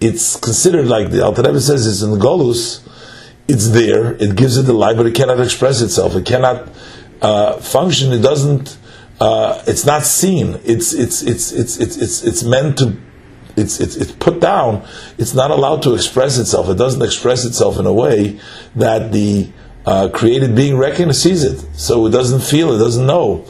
it's 0.00 0.36
considered 0.36 0.86
like 0.86 1.10
the 1.10 1.24
Alter 1.24 1.42
Rebbe 1.42 1.60
says 1.60 1.86
it's 1.86 2.02
in 2.02 2.10
the 2.10 2.18
Golus, 2.18 2.86
it's 3.48 3.70
there, 3.70 4.12
it 4.14 4.36
gives 4.36 4.56
it 4.56 4.62
the 4.62 4.72
life, 4.72 4.96
but 4.96 5.06
it 5.06 5.14
cannot 5.14 5.40
express 5.40 5.80
itself. 5.80 6.14
It 6.14 6.24
cannot 6.26 6.68
uh, 7.20 7.58
function. 7.58 8.12
It 8.12 8.20
doesn't. 8.20 8.78
Uh, 9.20 9.62
it's 9.66 9.86
not 9.86 10.04
seen. 10.04 10.60
It's 10.64 10.92
it's 10.92 11.22
it's 11.22 11.52
it's 11.52 11.76
it's 11.76 11.96
it's, 11.96 12.22
it's 12.22 12.42
meant 12.42 12.78
to. 12.78 12.96
It's, 13.56 13.78
it's 13.78 13.94
it's 13.96 14.10
put 14.10 14.40
down. 14.40 14.84
It's 15.16 15.32
not 15.32 15.50
allowed 15.50 15.82
to 15.84 15.94
express 15.94 16.38
itself. 16.38 16.68
It 16.68 16.76
doesn't 16.76 17.02
express 17.02 17.44
itself 17.44 17.78
in 17.78 17.86
a 17.86 17.92
way 17.92 18.40
that 18.74 19.12
the 19.12 19.50
uh, 19.86 20.08
created 20.08 20.56
being 20.56 20.76
recognizes 20.76 21.44
it. 21.44 21.76
So 21.76 22.06
it 22.06 22.10
doesn't 22.10 22.42
feel. 22.42 22.72
It 22.72 22.78
doesn't 22.78 23.06
know. 23.06 23.46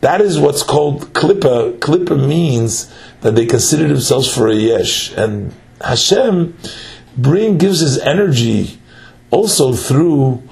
That 0.00 0.20
is 0.20 0.38
what's 0.38 0.62
called 0.62 1.12
klippa. 1.12 1.78
Klippa 1.80 2.16
means 2.24 2.94
that 3.20 3.34
they 3.34 3.46
consider 3.46 3.88
themselves 3.88 4.32
for 4.32 4.48
a 4.48 4.54
yesh, 4.54 5.12
and 5.16 5.54
Hashem 5.80 6.56
bring 7.16 7.58
gives 7.58 7.80
his 7.80 7.98
energy 7.98 8.78
also 9.30 9.72
through 9.72 10.42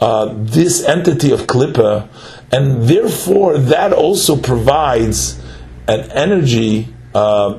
uh, 0.00 0.32
this 0.34 0.84
entity 0.84 1.32
of 1.32 1.40
klippa, 1.42 2.08
and 2.52 2.82
therefore 2.82 3.58
that 3.58 3.92
also 3.92 4.36
provides 4.36 5.40
an 5.88 6.10
energy 6.10 6.88
uh, 7.14 7.58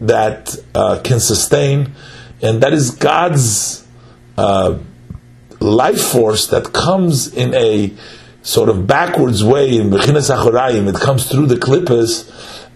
that 0.00 0.56
uh, 0.74 1.00
can 1.04 1.20
sustain, 1.20 1.92
and 2.42 2.62
that 2.62 2.72
is 2.72 2.90
God's 2.90 3.86
uh, 4.36 4.78
life 5.60 6.00
force 6.00 6.48
that 6.48 6.72
comes 6.72 7.32
in 7.32 7.54
a 7.54 7.92
sort 8.42 8.68
of 8.68 8.86
backwards 8.86 9.42
way 9.42 9.76
in 9.76 9.90
Bechinas 9.90 10.34
Achorayim. 10.34 10.88
It 10.88 11.00
comes 11.00 11.28
through 11.28 11.46
the 11.46 11.56
klippas 11.56 12.30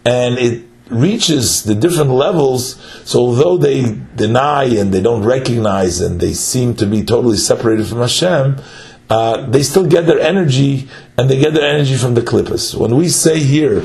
and 0.04 0.38
it 0.38 0.64
reaches 0.90 1.62
the 1.64 1.74
different 1.74 2.10
levels. 2.10 2.76
So 3.04 3.20
although 3.20 3.56
they 3.56 3.96
deny 4.16 4.64
and 4.64 4.92
they 4.92 5.00
don't 5.00 5.24
recognize 5.24 6.00
and 6.00 6.20
they 6.20 6.32
seem 6.32 6.74
to 6.76 6.86
be 6.86 7.02
totally 7.04 7.36
separated 7.36 7.86
from 7.86 7.98
Hashem, 7.98 8.60
uh, 9.08 9.46
they 9.46 9.62
still 9.62 9.86
get 9.86 10.06
their 10.06 10.20
energy 10.20 10.88
and 11.16 11.28
they 11.28 11.40
get 11.40 11.54
their 11.54 11.68
energy 11.68 11.96
from 11.96 12.14
the 12.14 12.22
klippas. 12.22 12.74
When 12.74 12.96
we 12.96 13.08
say 13.08 13.40
here 13.40 13.84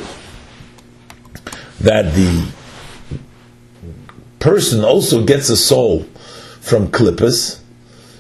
that 1.80 2.14
the 2.14 2.48
person 4.40 4.84
also 4.84 5.26
gets 5.26 5.50
a 5.50 5.58
soul 5.58 6.04
from 6.62 6.90
klippas, 6.90 7.62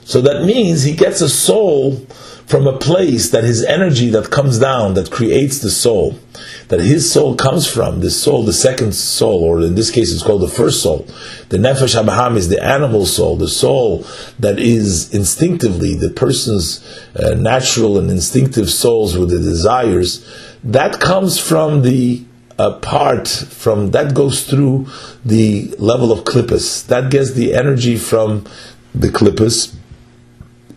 So 0.05 0.21
that 0.21 0.45
means 0.45 0.83
he 0.83 0.95
gets 0.95 1.19
a 1.21 1.29
soul 1.29 2.05
from 2.47 2.67
a 2.67 2.77
place 2.77 3.31
that 3.31 3.43
his 3.43 3.63
energy 3.63 4.09
that 4.09 4.29
comes 4.29 4.59
down, 4.59 4.93
that 4.93 5.09
creates 5.09 5.59
the 5.59 5.71
soul, 5.71 6.19
that 6.67 6.79
his 6.79 7.11
soul 7.11 7.35
comes 7.35 7.65
from, 7.65 8.01
this 8.01 8.21
soul, 8.21 8.43
the 8.43 8.53
second 8.53 8.93
soul, 8.93 9.43
or 9.43 9.61
in 9.61 9.73
this 9.75 9.89
case 9.89 10.13
it's 10.13 10.21
called 10.21 10.41
the 10.41 10.47
first 10.47 10.83
soul. 10.83 11.07
The 11.49 11.57
Nefesh 11.57 11.99
Abaham 11.99 12.35
is 12.35 12.49
the 12.49 12.63
animal 12.63 13.07
soul, 13.07 13.35
the 13.35 13.47
soul 13.47 14.05
that 14.39 14.59
is 14.59 15.13
instinctively 15.13 15.95
the 15.95 16.11
person's 16.11 16.85
uh, 17.15 17.33
natural 17.33 17.97
and 17.97 18.11
instinctive 18.11 18.69
souls 18.69 19.17
with 19.17 19.31
the 19.31 19.39
desires. 19.39 20.23
That 20.63 20.99
comes 20.99 21.39
from 21.39 21.81
the 21.81 22.23
uh, 22.57 22.79
part 22.79 23.27
from 23.27 23.91
that 23.91 24.13
goes 24.13 24.47
through 24.47 24.87
the 25.25 25.75
level 25.77 26.11
of 26.11 26.23
klippus. 26.23 26.85
That 26.87 27.11
gets 27.11 27.33
the 27.33 27.53
energy 27.53 27.97
from 27.97 28.45
the 28.93 29.09
klippus. 29.09 29.75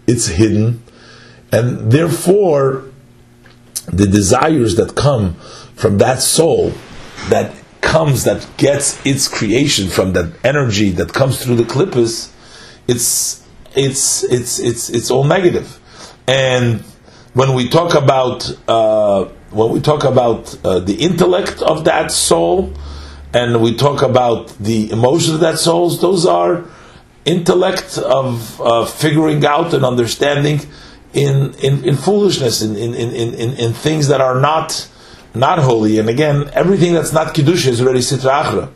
It's 0.07 0.27
hidden 0.27 0.83
and 1.51 1.91
therefore, 1.91 2.85
the 3.87 4.07
desires 4.07 4.77
that 4.77 4.95
come 4.95 5.35
from 5.75 5.99
that 5.99 6.21
soul, 6.21 6.73
that 7.29 7.55
comes, 7.81 8.25
that 8.25 8.47
gets 8.57 9.05
its 9.07 9.29
creation 9.29 9.89
from 9.89 10.13
that 10.13 10.33
energy 10.45 10.91
that 10.91 11.13
comes 11.13 11.43
through 11.43 11.57
the 11.57 11.63
klippus, 11.63 12.31
it's 12.87 13.47
it's 13.75 14.25
it's 14.25 14.59
it's 14.59 14.91
it's 14.91 15.11
all 15.11 15.25
negative. 15.25 15.81
And 16.27 16.81
when 17.33 17.55
we 17.55 17.69
talk 17.69 17.95
about 17.95 18.51
uh, 18.69 19.27
when 19.51 19.71
we 19.71 19.81
talk 19.81 20.05
about 20.05 20.59
uh, 20.65 20.81
the 20.81 20.95
intellect 20.95 21.63
of 21.63 21.85
that 21.85 22.11
soul, 22.11 22.75
and 23.33 23.63
we 23.63 23.75
talk 23.75 24.03
about 24.03 24.49
the 24.59 24.91
emotions 24.91 25.35
of 25.35 25.41
that 25.41 25.59
soul, 25.59 25.89
those 25.91 26.27
are 26.27 26.65
intellect 27.25 27.99
of 27.99 28.61
uh, 28.61 28.85
figuring 28.85 29.45
out 29.45 29.73
and 29.75 29.85
understanding 29.85 30.61
in, 31.13 31.55
in, 31.55 31.85
in 31.85 31.97
foolishness, 31.97 32.63
in, 32.63 32.77
in, 32.77 32.95
in, 32.95 33.35
in, 33.35 33.53
in 33.55 33.73
things 33.73 34.09
that 34.09 34.21
are 34.21 34.41
not 34.41 34.89
not 35.35 35.59
holy. 35.59 35.99
And 35.99 36.09
again, 36.09 36.51
everything 36.53 36.95
that's 36.95 37.13
not 37.13 37.35
kedusha 37.35 37.69
is 37.69 37.81
already 37.81 38.01
sitra 38.01 38.43
achra. 38.43 38.71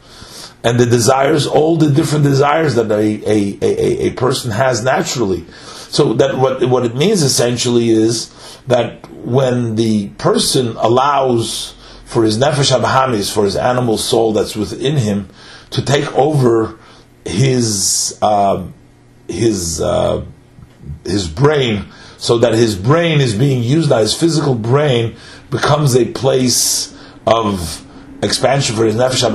And 0.65 0.79
the 0.79 0.87
desires, 0.87 1.47
all 1.47 1.77
the 1.77 1.91
different 1.91 2.25
desires 2.25 2.77
that 2.77 2.91
a, 2.91 2.95
a, 2.95 3.59
a, 3.61 4.07
a 4.07 4.11
person 4.13 4.53
has 4.53 4.85
naturally. 4.85 5.45
So 5.89 6.15
that 6.15 6.39
what 6.39 6.65
what 6.69 6.85
it 6.85 6.95
means 6.95 7.23
essentially 7.23 7.91
is 7.91 8.31
that 8.69 9.11
when 9.11 9.75
the 9.75 10.09
person 10.11 10.77
allows 10.77 11.75
for 12.05 12.23
his 12.23 12.39
nefesh 12.39 12.79
abahamis, 12.79 13.33
for 13.33 13.45
his 13.45 13.57
animal 13.57 13.99
soul 13.99 14.33
that's 14.33 14.55
within 14.55 14.97
him, 14.97 15.29
to 15.71 15.85
take 15.85 16.11
over 16.15 16.79
his 17.25 18.17
uh, 18.23 18.65
his 19.29 19.81
uh, 19.81 20.25
his 21.05 21.29
brain 21.29 21.87
so 22.23 22.39
that 22.39 22.55
his 22.55 22.77
brain 22.77 23.21
is 23.21 23.35
being 23.35 23.65
used, 23.65 23.89
that 23.89 24.01
his 24.01 24.15
physical 24.15 24.55
brain 24.55 25.17
becomes 25.51 25.97
a 25.97 26.05
place 26.13 26.97
of 27.27 27.85
expansion 28.23 28.77
for 28.77 28.85
his 28.85 28.95
nefesh 28.95 29.29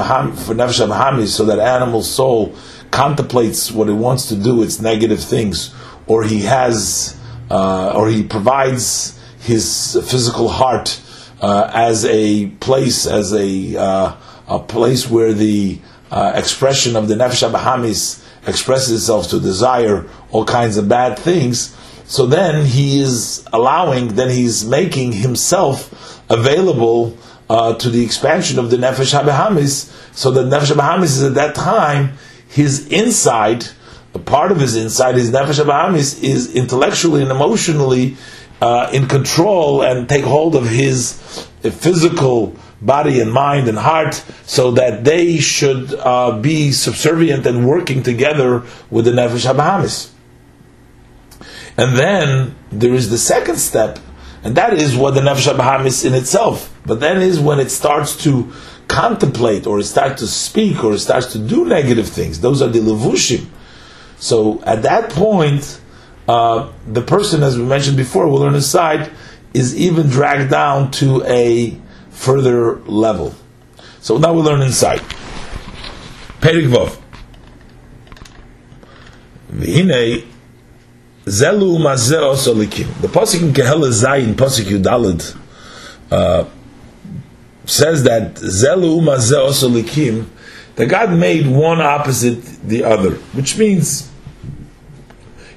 for 0.46 0.56
nefesh 0.56 1.28
so 1.28 1.44
that 1.44 1.60
animal 1.60 2.02
soul 2.02 2.56
contemplates 2.90 3.74
what 3.74 3.90
it 3.90 3.94
wants 3.94 4.30
to 4.30 4.38
do, 4.38 4.64
its 4.64 4.80
negative 4.80 5.22
things, 5.22 5.76
or 6.06 6.24
he 6.24 6.40
has, 6.44 7.20
uh, 7.52 7.92
or 7.94 8.08
he 8.08 8.24
provides 8.24 9.20
his 9.42 10.02
physical 10.10 10.48
heart 10.48 11.02
uh, 11.42 11.70
as 11.74 12.06
a 12.06 12.48
place, 12.62 13.06
as 13.06 13.34
a 13.34 13.76
uh, 13.76 14.16
a 14.48 14.60
place 14.60 15.10
where 15.10 15.34
the 15.34 15.78
uh, 16.10 16.32
expression 16.36 16.96
of 16.96 17.10
the 17.10 17.16
nefesh 17.16 17.46
abahamis 17.52 18.24
expresses 18.48 18.94
itself 19.02 19.28
to 19.28 19.42
desire 19.42 20.10
all 20.32 20.46
kinds 20.46 20.78
of 20.78 20.88
bad 20.88 21.20
things 21.20 21.77
so 22.08 22.26
then 22.26 22.66
he 22.66 23.02
is 23.02 23.46
allowing, 23.52 24.16
then 24.16 24.30
he's 24.30 24.66
making 24.66 25.12
himself 25.12 26.22
available 26.30 27.18
uh, 27.50 27.74
to 27.76 27.90
the 27.90 28.04
expansion 28.04 28.60
of 28.60 28.72
the 28.72 28.78
Nefesh 28.78 29.18
HaBehamis, 29.18 30.16
so 30.16 30.32
that 30.32 30.46
Nefesh 30.46 30.74
HaBehamis 30.74 31.04
is 31.04 31.24
at 31.24 31.34
that 31.36 31.54
time, 31.54 32.14
his 32.48 32.88
inside, 32.88 33.66
a 34.14 34.20
part 34.20 34.52
of 34.52 34.60
his 34.60 34.78
inside, 34.78 35.16
his 35.16 35.32
Nefesh 35.32 35.64
HaBehamis, 35.64 36.24
is 36.24 36.56
intellectually 36.56 37.22
and 37.22 37.32
emotionally 37.32 38.16
uh, 38.62 38.90
in 38.94 39.08
control 39.08 39.82
and 39.82 40.08
take 40.08 40.24
hold 40.24 40.56
of 40.56 40.68
his 40.68 41.14
physical 41.62 42.56
body 42.82 43.20
and 43.20 43.34
mind 43.34 43.68
and 43.68 43.78
heart 43.78 44.24
so 44.46 44.72
that 44.72 45.04
they 45.04 45.38
should 45.38 45.94
uh, 45.94 46.38
be 46.40 46.72
subservient 46.72 47.46
and 47.46 47.68
working 47.68 48.02
together 48.02 48.64
with 48.90 49.06
the 49.06 49.12
Nefesh 49.12 49.52
HaBehamis. 49.52 50.12
And 51.78 51.96
then 51.96 52.56
there 52.72 52.94
is 52.94 53.10
the 53.10 53.18
second 53.18 53.58
step, 53.58 54.00
and 54.44 54.56
that 54.58 54.74
is 54.74 54.98
what 54.98 55.14
the 55.14 55.22
nefesh 55.22 55.54
habahamis 55.54 56.06
in 56.06 56.14
itself. 56.16 56.74
But 56.86 57.00
then 57.00 57.22
is 57.22 57.40
when 57.40 57.60
it 57.60 57.70
starts 57.70 58.16
to 58.24 58.52
contemplate, 58.88 59.68
or 59.68 59.80
it 59.80 59.84
starts 59.84 60.22
to 60.22 60.28
speak, 60.28 60.84
or 60.84 60.94
it 60.94 61.00
starts 61.00 61.32
to 61.34 61.38
do 61.38 61.66
negative 61.66 62.08
things. 62.08 62.42
Those 62.42 62.62
are 62.62 62.68
the 62.68 62.80
levushim. 62.80 63.48
So 64.18 64.62
at 64.64 64.82
that 64.84 65.12
point, 65.12 65.80
uh, 66.28 66.72
the 66.88 67.02
person, 67.02 67.44
as 67.44 67.58
we 67.58 67.64
mentioned 67.64 67.98
before, 67.98 68.28
will 68.28 68.40
learn 68.40 68.56
aside, 68.56 69.12
is 69.54 69.76
even 69.76 70.08
dragged 70.08 70.50
down 70.50 70.92
to 70.92 71.24
a 71.26 71.78
further 72.10 72.78
level. 72.82 73.36
So 74.00 74.18
now 74.18 74.34
we 74.34 74.42
learn 74.42 74.62
inside. 74.62 75.02
Perik 76.42 76.70
Vov. 76.70 76.98
Zelu 81.28 81.78
mazeh 81.78 82.22
osolikim. 82.22 83.02
The 83.02 83.10
pasuk 83.10 83.42
in 83.42 83.54
Koheles 83.54 84.02
Zayin, 84.02 84.34
pasuk 84.34 84.64
Yudalid, 84.64 85.38
uh, 86.10 86.46
says 87.66 88.04
that 88.04 88.36
Zelu 88.36 89.02
mazeh 89.02 89.50
osolikim, 89.50 90.28
that 90.76 90.86
God 90.86 91.12
made 91.12 91.46
one 91.46 91.82
opposite 91.82 92.42
the 92.64 92.86
other, 92.86 93.16
which 93.36 93.58
means, 93.58 94.10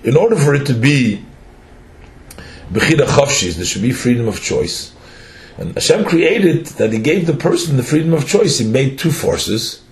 in 0.02 0.16
order 0.16 0.34
for 0.34 0.54
it 0.54 0.66
to 0.66 0.74
be 0.74 1.24
bechira 2.72 3.06
chavshis, 3.06 3.54
there 3.54 3.64
should 3.64 3.82
be 3.82 3.92
freedom 3.92 4.26
of 4.26 4.42
choice. 4.42 4.92
And 5.56 5.74
Hashem 5.74 6.04
created 6.04 6.66
that 6.66 6.92
He 6.92 6.98
gave 6.98 7.28
the 7.28 7.34
person 7.34 7.76
the 7.76 7.84
freedom 7.84 8.12
of 8.12 8.26
choice. 8.26 8.58
He 8.58 8.66
made 8.66 8.98
two 8.98 9.12
forces, 9.12 9.82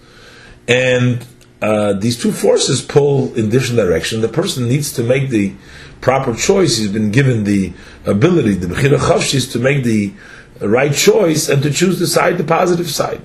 and 0.67 1.25
uh, 1.61 1.93
these 1.95 2.21
two 2.21 2.33
forces 2.33 2.83
pull 2.83 3.35
in 3.35 3.51
different 3.51 3.77
directions. 3.77 4.23
The 4.23 4.29
person 4.29 4.69
needs 4.69 4.93
to 4.93 5.03
make 5.03 5.31
the 5.31 5.55
proper 6.01 6.35
choice. 6.35 6.79
He's 6.79 6.93
been 6.93 7.11
given 7.11 7.45
the 7.45 7.73
ability, 8.05 8.55
the 8.55 8.69
bechira 8.69 8.99
chavshis, 8.99 9.51
to 9.53 9.59
make 9.59 9.85
the 9.85 10.13
right 10.61 10.95
choice 10.95 11.49
and 11.49 11.63
to 11.63 11.71
choose 11.71 11.99
the 11.99 12.07
side, 12.07 12.39
the 12.39 12.45
positive 12.45 12.91
side. 12.91 13.23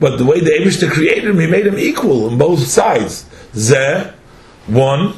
But 0.00 0.18
the 0.18 0.24
way 0.24 0.40
the 0.40 0.50
Abishta 0.50 0.90
created 0.90 1.30
him, 1.30 1.38
he 1.38 1.46
made 1.46 1.66
him 1.66 1.78
equal 1.78 2.28
on 2.28 2.36
both 2.36 2.60
sides. 2.60 3.24
Zeh, 3.52 4.12
one, 4.66 5.14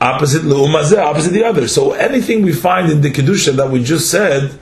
opposite 0.00 0.42
le'umazeh, 0.42 0.98
opposite 0.98 1.32
the 1.32 1.44
other. 1.44 1.66
So 1.66 1.92
anything 1.92 2.42
we 2.42 2.52
find 2.52 2.90
in 2.90 3.00
the 3.00 3.10
kedusha 3.10 3.56
that 3.56 3.70
we 3.70 3.82
just 3.82 4.10
said 4.10 4.58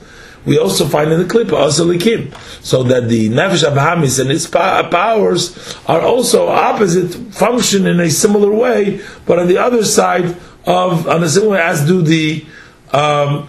we 0.46 0.58
also 0.58 0.86
find 0.86 1.12
in 1.12 1.18
the 1.18 1.26
clip 1.26 1.48
asalikim, 1.48 2.34
so 2.64 2.82
that 2.84 3.08
the 3.08 3.28
nefesh 3.28 3.68
abahamis 3.68 4.18
and 4.20 4.30
its 4.30 4.46
powers 4.46 5.76
are 5.86 6.00
also 6.00 6.48
opposite, 6.48 7.14
function 7.34 7.86
in 7.86 8.00
a 8.00 8.10
similar 8.10 8.50
way, 8.50 9.00
but 9.26 9.38
on 9.38 9.48
the 9.48 9.58
other 9.58 9.84
side 9.84 10.36
of 10.66 11.06
on 11.08 11.22
a 11.22 11.28
similar 11.28 11.52
way 11.52 11.60
as 11.60 11.86
do 11.86 12.00
the 12.00 12.44
um, 12.92 13.48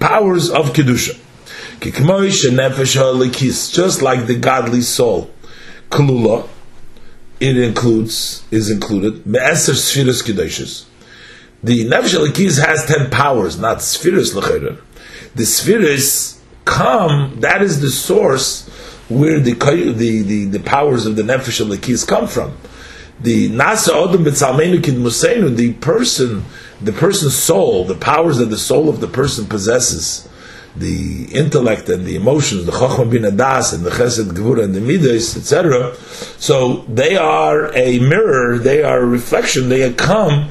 powers 0.00 0.50
of 0.50 0.72
kedusha. 0.72 1.18
Just 3.72 4.02
like 4.02 4.26
the 4.26 4.36
godly 4.36 4.82
soul, 4.82 5.30
kalula, 5.90 6.48
it 7.40 7.56
includes 7.56 8.44
is 8.50 8.70
included 8.70 9.26
me'eser 9.26 9.74
spheres 9.74 10.22
kedushas. 10.22 10.86
The 11.62 11.84
nefesh 11.84 12.18
alikis 12.18 12.64
has 12.64 12.86
ten 12.86 13.10
powers, 13.10 13.58
not 13.58 13.82
spheres 13.82 14.32
lechayrer 14.34 14.80
the 15.34 15.46
spheres 15.46 16.40
come, 16.64 17.40
that 17.40 17.62
is 17.62 17.80
the 17.80 17.90
source 17.90 18.68
where 19.08 19.40
the 19.40 19.52
the, 19.52 20.22
the, 20.22 20.44
the 20.46 20.60
powers 20.60 21.06
of 21.06 21.16
the 21.16 21.22
nefesh 21.22 21.60
of 21.60 21.68
the 21.68 21.78
keys 21.78 22.04
come 22.04 22.26
from. 22.26 22.56
The 23.20 23.50
nasa 23.50 23.90
odom 23.90 24.24
betzalmenu 24.24 24.82
kid 24.82 24.94
musenu, 24.94 25.54
the 25.54 25.74
person, 25.74 26.44
the 26.80 26.92
person's 26.92 27.36
soul, 27.36 27.84
the 27.84 27.94
powers 27.94 28.38
that 28.38 28.46
the 28.46 28.58
soul 28.58 28.88
of 28.88 29.00
the 29.00 29.06
person 29.06 29.46
possesses, 29.46 30.28
the 30.74 31.28
intellect 31.32 31.88
and 31.88 32.06
the 32.06 32.16
emotions, 32.16 32.64
the 32.64 32.72
chokhmah 32.72 33.10
bin 33.10 33.22
adas 33.22 33.74
and 33.74 33.84
the 33.84 33.90
chesed 33.90 34.30
gvura 34.30 34.64
and 34.64 34.74
the 34.74 34.80
midas, 34.80 35.36
etc. 35.36 35.94
So 36.38 36.84
they 36.88 37.16
are 37.16 37.72
a 37.76 37.98
mirror, 38.00 38.58
they 38.58 38.82
are 38.82 39.00
a 39.00 39.06
reflection, 39.06 39.68
they 39.68 39.92
come 39.92 40.50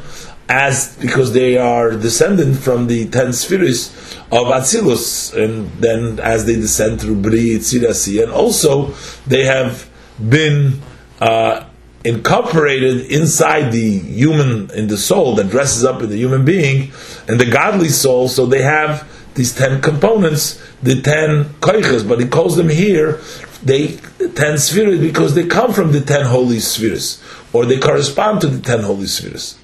as 0.52 0.98
because 0.98 1.32
they 1.32 1.58
are 1.58 1.92
descendant 1.92 2.58
from 2.58 2.88
the 2.88 3.08
ten 3.08 3.32
spheres 3.32 3.90
of 4.34 4.48
Atzilus, 4.48 5.34
and 5.34 5.72
then 5.80 6.20
as 6.20 6.46
they 6.46 6.56
descend 6.56 7.00
through 7.00 7.16
Bri, 7.16 7.56
Tzirasi, 7.56 8.22
and 8.22 8.32
also 8.34 8.94
they 9.26 9.46
have 9.46 9.90
been 10.30 10.82
uh, 11.22 11.64
incorporated 12.04 13.10
inside 13.10 13.72
the 13.72 14.00
human, 14.00 14.70
in 14.72 14.88
the 14.88 14.98
soul 14.98 15.36
that 15.36 15.50
dresses 15.50 15.86
up 15.86 16.02
in 16.02 16.10
the 16.10 16.18
human 16.18 16.44
being, 16.44 16.92
and 17.30 17.40
the 17.40 17.50
godly 17.50 17.88
soul, 17.88 18.28
so 18.28 18.46
they 18.46 18.62
have 18.62 19.08
these 19.36 19.56
ten 19.56 19.82
components, 19.82 20.62
the 20.84 21.02
ten 21.02 21.46
koiches, 21.62 22.06
but 22.08 22.20
he 22.20 22.28
calls 22.28 22.58
them 22.58 22.68
here 22.68 23.22
they 23.64 23.98
ten 24.36 24.58
spheres 24.58 25.00
because 25.00 25.36
they 25.36 25.46
come 25.46 25.72
from 25.72 25.92
the 25.92 26.02
ten 26.02 26.26
holy 26.26 26.60
spheres, 26.60 27.24
or 27.54 27.66
they 27.66 27.80
correspond 27.80 28.42
to 28.42 28.48
the 28.48 28.60
ten 28.60 28.82
holy 28.82 29.06
spheres. 29.06 29.61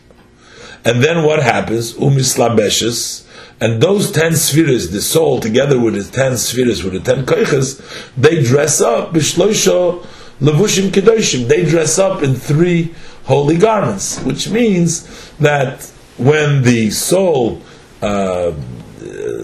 And 0.88 1.04
then 1.04 1.23
what 1.23 1.43
happens? 1.43 1.93
Umislabeshes, 1.95 3.26
and 3.60 3.82
those 3.82 4.10
ten 4.10 4.38
spheres, 4.38 4.91
the 4.91 5.02
soul 5.02 5.41
together 5.41 5.78
with 5.78 5.95
the 5.95 6.10
ten 6.10 6.38
spheres, 6.38 6.82
with 6.82 6.93
the 6.93 7.02
ten 7.02 7.26
koiches, 7.26 7.82
they 8.15 8.41
dress 8.41 8.80
up 8.80 9.12
b'shloisho 9.13 10.06
levushim 10.39 10.89
kedoshim. 10.91 11.50
They 11.50 11.65
dress 11.65 12.00
up 12.00 12.23
in 12.23 12.36
three 12.36 12.95
holy 13.26 13.58
garments, 13.58 14.19
which 14.23 14.50
means 14.50 15.30
that 15.39 15.84
when 16.17 16.62
the 16.63 16.89
soul 16.91 17.62
uh, 18.02 18.54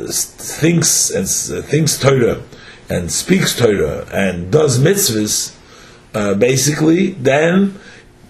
thinks 0.08 1.10
and 1.10 1.27
thinks 1.65 1.99
Torah 1.99 2.41
and 2.89 3.12
speaks 3.12 3.58
Torah 3.58 4.08
and 4.13 4.49
does 4.49 4.79
mitzvahs, 4.79 5.53
uh, 6.13 6.36
basically, 6.36 7.12
then 7.12 7.77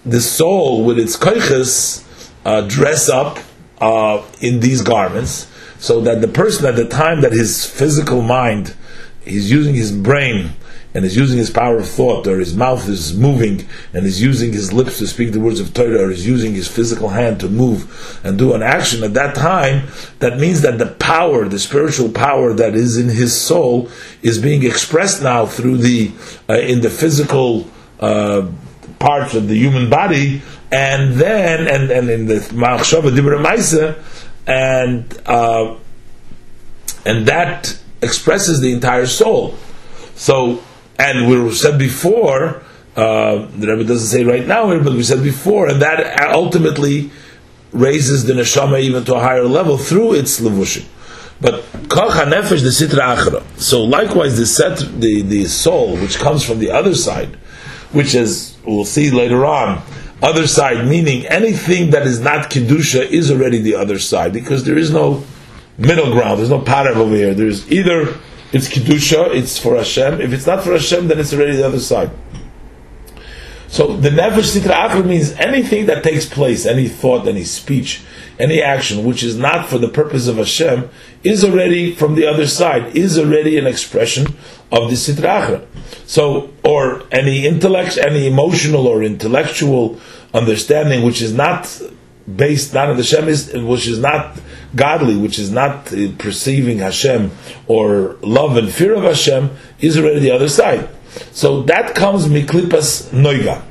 the 0.04 0.20
soul 0.20 0.84
with 0.84 0.98
its 0.98 1.16
koiches 1.16 2.03
uh, 2.44 2.62
dress 2.62 3.08
up 3.08 3.38
uh, 3.80 4.22
in 4.40 4.60
these 4.60 4.82
garments, 4.82 5.46
so 5.78 6.00
that 6.00 6.20
the 6.20 6.28
person 6.28 6.66
at 6.66 6.76
the 6.76 6.88
time 6.88 7.20
that 7.20 7.32
his 7.32 7.64
physical 7.64 8.22
mind, 8.22 8.74
he's 9.24 9.50
using 9.50 9.74
his 9.74 9.92
brain 9.92 10.50
and 10.94 11.04
is 11.04 11.16
using 11.16 11.38
his 11.38 11.50
power 11.50 11.78
of 11.78 11.88
thought, 11.88 12.24
or 12.26 12.38
his 12.38 12.56
mouth 12.56 12.88
is 12.88 13.18
moving 13.18 13.66
and 13.92 14.06
is 14.06 14.22
using 14.22 14.52
his 14.52 14.72
lips 14.72 14.98
to 14.98 15.06
speak 15.08 15.32
the 15.32 15.40
words 15.40 15.58
of 15.58 15.74
Torah, 15.74 16.04
or 16.04 16.10
is 16.12 16.24
using 16.24 16.54
his 16.54 16.68
physical 16.68 17.08
hand 17.08 17.40
to 17.40 17.48
move 17.48 18.20
and 18.22 18.38
do 18.38 18.54
an 18.54 18.62
action 18.62 19.02
at 19.02 19.12
that 19.14 19.34
time, 19.34 19.88
that 20.20 20.38
means 20.38 20.62
that 20.62 20.78
the 20.78 20.86
power, 20.86 21.48
the 21.48 21.58
spiritual 21.58 22.10
power 22.10 22.52
that 22.52 22.76
is 22.76 22.96
in 22.96 23.08
his 23.08 23.36
soul, 23.36 23.90
is 24.22 24.38
being 24.38 24.62
expressed 24.62 25.20
now 25.20 25.46
through 25.46 25.78
the 25.78 26.12
uh, 26.48 26.54
in 26.54 26.80
the 26.80 26.90
physical 26.90 27.68
uh, 27.98 28.46
parts 29.00 29.34
of 29.34 29.48
the 29.48 29.56
human 29.56 29.90
body, 29.90 30.42
and 30.74 31.12
then 31.14 31.68
and, 31.68 31.90
and 31.92 32.10
in 32.10 32.26
the 32.26 32.34
Ma'achshava 32.34 33.14
Dibra 33.14 33.96
and 34.46 35.22
uh, 35.24 35.76
and 37.06 37.26
that 37.26 37.78
expresses 38.02 38.60
the 38.60 38.72
entire 38.72 39.06
soul. 39.06 39.56
So 40.16 40.62
and 40.98 41.28
we 41.28 41.52
said 41.52 41.78
before, 41.78 42.62
uh, 42.96 43.46
the 43.56 43.68
Rebbe 43.68 43.84
doesn't 43.84 44.08
say 44.08 44.24
right 44.24 44.46
now 44.46 44.70
here, 44.70 44.82
but 44.82 44.94
we 44.94 45.04
said 45.04 45.22
before, 45.22 45.68
and 45.68 45.80
that 45.80 46.20
ultimately 46.32 47.10
raises 47.72 48.24
the 48.24 48.32
neshama 48.32 48.80
even 48.80 49.04
to 49.04 49.14
a 49.14 49.20
higher 49.20 49.44
level 49.44 49.78
through 49.78 50.14
its 50.14 50.40
levushim. 50.40 50.86
But 51.40 51.62
kocha 51.88 52.24
nefesh 52.32 52.62
the 52.62 52.70
sitra 52.70 53.16
achra. 53.16 53.60
So 53.60 53.84
likewise, 53.84 54.36
the 54.38 54.46
set 54.46 54.78
the 54.78 55.22
the 55.22 55.44
soul 55.44 55.96
which 55.98 56.18
comes 56.18 56.44
from 56.44 56.58
the 56.58 56.72
other 56.72 56.96
side, 56.96 57.36
which 57.92 58.14
is 58.16 58.56
we'll 58.64 58.84
see 58.84 59.10
later 59.12 59.44
on, 59.44 59.82
other 60.24 60.46
side 60.46 60.86
meaning 60.86 61.26
anything 61.26 61.90
that 61.90 62.06
is 62.06 62.20
not 62.20 62.50
kedusha 62.50 63.06
is 63.08 63.30
already 63.30 63.58
the 63.58 63.74
other 63.74 63.98
side 63.98 64.32
because 64.32 64.64
there 64.64 64.78
is 64.78 64.90
no 64.90 65.22
middle 65.78 66.12
ground. 66.12 66.38
There's 66.38 66.50
no 66.50 66.60
pattern 66.60 66.96
over 66.96 67.14
here. 67.14 67.34
There's 67.34 67.70
either 67.70 68.16
it's 68.52 68.68
kedusha, 68.68 69.34
it's 69.34 69.58
for 69.58 69.76
Hashem. 69.76 70.20
If 70.20 70.32
it's 70.32 70.46
not 70.46 70.62
for 70.62 70.72
Hashem, 70.72 71.08
then 71.08 71.18
it's 71.18 71.32
already 71.32 71.56
the 71.56 71.66
other 71.66 71.80
side. 71.80 72.10
So 73.68 73.96
the 73.96 74.10
nefesh 74.10 74.56
sitra 74.56 75.04
means 75.04 75.32
anything 75.32 75.86
that 75.86 76.04
takes 76.04 76.26
place, 76.26 76.64
any 76.64 76.88
thought, 76.88 77.26
any 77.26 77.42
speech, 77.42 78.02
any 78.38 78.60
action 78.60 79.04
which 79.04 79.22
is 79.22 79.36
not 79.36 79.68
for 79.68 79.78
the 79.78 79.88
purpose 79.88 80.26
of 80.26 80.36
Hashem 80.36 80.88
is 81.22 81.44
already 81.44 81.94
from 81.94 82.14
the 82.14 82.26
other 82.26 82.46
side, 82.46 82.96
is 82.96 83.18
already 83.18 83.58
an 83.58 83.66
expression 83.66 84.26
of 84.72 84.90
the 84.90 84.96
sitra 84.96 85.40
achra. 85.40 85.66
So, 86.06 86.52
or 86.64 87.04
any 87.12 87.46
intellect, 87.46 87.96
any 87.98 88.26
emotional 88.26 88.86
or 88.86 89.02
intellectual 89.02 90.00
understanding 90.32 91.04
which 91.04 91.22
is 91.22 91.32
not 91.32 91.80
based 92.36 92.72
not 92.72 92.88
on 92.88 92.96
the 92.96 93.02
Hashem 93.02 93.28
is 93.28 93.52
which 93.52 93.86
is 93.86 93.98
not 93.98 94.40
godly, 94.74 95.16
which 95.16 95.38
is 95.38 95.50
not 95.50 95.92
uh, 95.92 96.08
perceiving 96.18 96.78
Hashem 96.78 97.30
or 97.66 98.16
love 98.22 98.56
and 98.56 98.72
fear 98.72 98.94
of 98.94 99.02
Hashem, 99.02 99.50
is 99.80 99.98
already 99.98 100.20
the 100.20 100.30
other 100.30 100.48
side. 100.48 100.88
So 101.32 101.62
that 101.64 101.94
comes 101.94 102.26
miklipas 102.26 103.10
noiga. 103.10 103.62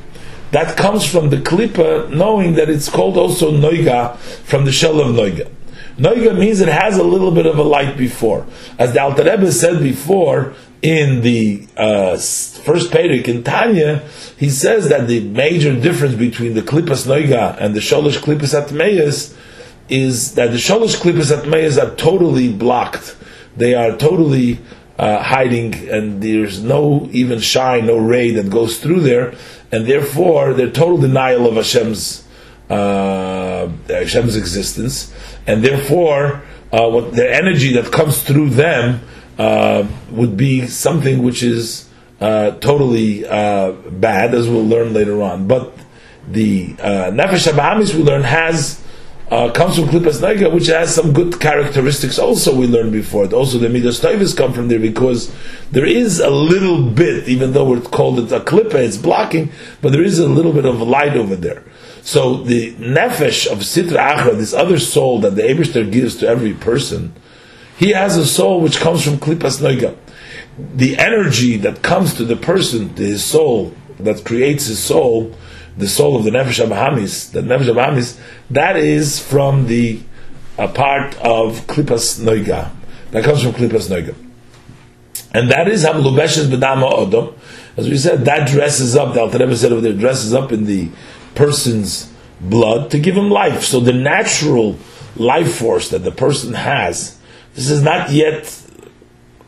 That 0.54 0.78
comes 0.78 1.04
from 1.04 1.32
the 1.32 1.38
klipa, 1.38 2.12
knowing 2.12 2.54
that 2.54 2.70
it's 2.70 2.88
called 2.88 3.18
also 3.18 3.52
noiga 3.52 4.16
from 4.18 4.66
the 4.66 4.72
shell 4.72 5.02
of 5.02 5.16
noiga. 5.16 5.50
Noiga 5.98 6.38
means 6.38 6.62
it 6.62 6.68
has 6.68 6.96
a 7.00 7.04
little 7.04 7.32
bit 7.32 7.48
of 7.48 7.58
a 7.58 7.64
light 7.64 7.98
before. 7.98 8.46
As 8.78 8.94
the 8.94 9.02
Alter 9.02 9.24
Rebbe 9.24 9.52
said 9.52 9.82
before 9.82 10.54
in 10.84 11.22
the 11.22 11.68
uh, 11.76 12.18
first 12.18 12.92
Perek 12.92 13.28
in 13.28 13.44
Tanya, 13.44 14.08
he 14.38 14.52
says 14.52 14.90
that 14.90 15.08
the 15.08 15.22
major 15.22 15.74
difference 15.74 16.14
between 16.14 16.54
the 16.54 16.62
klipas 16.62 17.08
noiga 17.08 17.58
and 17.60 17.74
the 17.74 17.80
sholosh 17.80 18.18
klipas 18.18 18.54
atmeyas 18.54 19.36
is 19.90 20.36
that 20.36 20.52
the 20.52 20.58
shalosh 20.58 21.02
klippers 21.02 21.36
at 21.36 21.48
Meyers 21.48 21.80
are 21.80 21.96
totally 21.96 22.54
blocked. 22.54 23.16
They 23.58 23.74
are 23.74 23.98
totally 23.98 24.60
uh, 24.98 25.22
hiding, 25.24 25.74
and 25.90 26.22
there's 26.22 26.64
no 26.64 27.08
even 27.12 27.40
shine, 27.40 27.86
no 27.86 27.98
ray 27.98 28.32
that 28.32 28.50
goes 28.50 28.80
through 28.80 29.02
there, 29.02 29.34
and 29.72 29.86
therefore 29.88 30.54
they're 30.54 30.70
total 30.70 30.98
denial 30.98 31.48
of 31.48 31.56
Hashem's 31.56 32.28
uh, 32.70 33.68
Hashem's 33.88 34.36
existence, 34.36 35.14
and 35.48 35.64
therefore 35.64 36.44
uh, 36.72 36.90
what 36.90 37.14
the 37.14 37.36
energy 37.36 37.74
that 37.74 37.92
comes 37.92 38.22
through 38.24 38.50
them 38.50 39.02
uh, 39.38 39.88
would 40.12 40.38
be 40.38 40.68
something 40.68 41.24
which 41.24 41.44
is 41.44 41.90
uh, 42.22 42.52
totally 42.60 43.26
uh, 43.26 43.72
bad, 43.72 44.34
as 44.34 44.48
we'll 44.48 44.66
learn 44.66 44.94
later 44.94 45.22
on. 45.22 45.48
But 45.48 45.76
the 46.28 46.74
Nefesh 46.74 47.52
Abahamis 47.52 47.94
we 47.94 48.04
learn 48.04 48.24
has 48.24 48.83
uh, 49.34 49.52
comes 49.52 49.76
from 49.76 49.86
Klippas 49.86 50.22
Naiga, 50.22 50.54
which 50.54 50.68
has 50.68 50.94
some 50.94 51.12
good 51.12 51.40
characteristics 51.40 52.20
also 52.20 52.56
we 52.56 52.68
learned 52.68 52.92
before. 52.92 53.26
Also 53.34 53.58
the 53.58 53.68
Midas 53.68 54.00
Toivis 54.00 54.38
come 54.38 54.54
from 54.54 54.68
there 54.68 54.80
because 54.80 55.34
there 55.72 55.88
is 55.88 56.20
a 56.20 56.30
little 56.30 56.88
bit, 56.88 57.28
even 57.28 57.52
though 57.52 57.68
we're 57.68 57.82
called 57.82 58.20
it 58.20 58.32
a 58.32 58.40
Klippa, 58.40 58.76
it's 58.76 58.96
blocking, 58.96 59.52
but 59.82 59.92
there 59.92 60.04
is 60.04 60.20
a 60.20 60.28
little 60.28 60.54
bit 60.54 60.66
of 60.66 60.82
light 60.82 61.18
over 61.18 61.36
there. 61.36 61.64
So 62.04 62.44
the 62.44 62.74
Nefesh 62.74 63.52
of 63.52 63.60
Sitra 63.60 64.18
Achra, 64.18 64.38
this 64.38 64.54
other 64.54 64.78
soul 64.78 65.20
that 65.22 65.36
the 65.36 65.42
Eberster 65.42 65.92
gives 65.92 66.16
to 66.18 66.28
every 66.28 66.54
person, 66.54 67.16
he 67.76 67.90
has 67.90 68.16
a 68.18 68.28
soul 68.28 68.62
which 68.62 68.80
comes 68.80 69.04
from 69.04 69.18
Klippas 69.18 69.64
Naiga. 69.64 69.98
The 70.76 70.96
energy 71.00 71.58
that 71.58 71.82
comes 71.82 72.14
to 72.16 72.24
the 72.24 72.36
person, 72.36 72.94
to 72.94 73.04
his 73.04 73.26
soul, 73.26 73.74
that 73.98 74.26
creates 74.26 74.68
his 74.68 74.78
soul, 74.78 75.36
the 75.78 75.88
soul 75.88 76.16
of 76.16 76.24
the 76.24 76.32
Nefesh 76.32 76.66
Abahamis, 76.66 77.32
the 77.32 77.42
Nefesh 77.42 77.74
Abahamis, 77.74 78.20
that 78.50 78.78
is 78.78 79.20
from 79.20 79.68
the 79.68 80.02
a 80.58 80.68
part 80.68 81.16
of 81.18 81.66
Klippas 81.68 82.20
Noiga. 82.20 82.72
That 83.12 83.24
comes 83.24 83.42
from 83.42 83.54
Klippas 83.54 83.90
Noiga. 83.90 84.16
And 85.34 85.50
that 85.52 85.68
is 85.68 85.84
Hamlubeshes 85.84 86.46
Bedama 86.46 86.92
Odom. 86.92 87.36
As 87.76 87.90
we 87.90 87.98
said, 87.98 88.26
that 88.26 88.48
dresses 88.48 88.96
up, 88.96 89.16
the 89.16 89.22
Alter 89.22 89.40
Rebbe 89.40 89.56
said 89.56 89.72
there, 89.72 89.94
dresses 89.94 90.34
up 90.34 90.52
in 90.52 90.66
the 90.66 90.90
person's 91.34 92.12
blood 92.40 92.92
to 92.92 93.00
give 93.00 93.18
him 93.18 93.32
life. 93.32 93.64
So 93.64 93.80
the 93.80 93.94
natural 93.94 94.78
life 95.16 95.56
force 95.56 95.90
that 95.90 96.00
the 96.00 96.12
person 96.12 96.54
has, 96.54 97.18
this 97.56 97.70
is 97.70 97.82
not 97.82 98.12
yet 98.12 98.44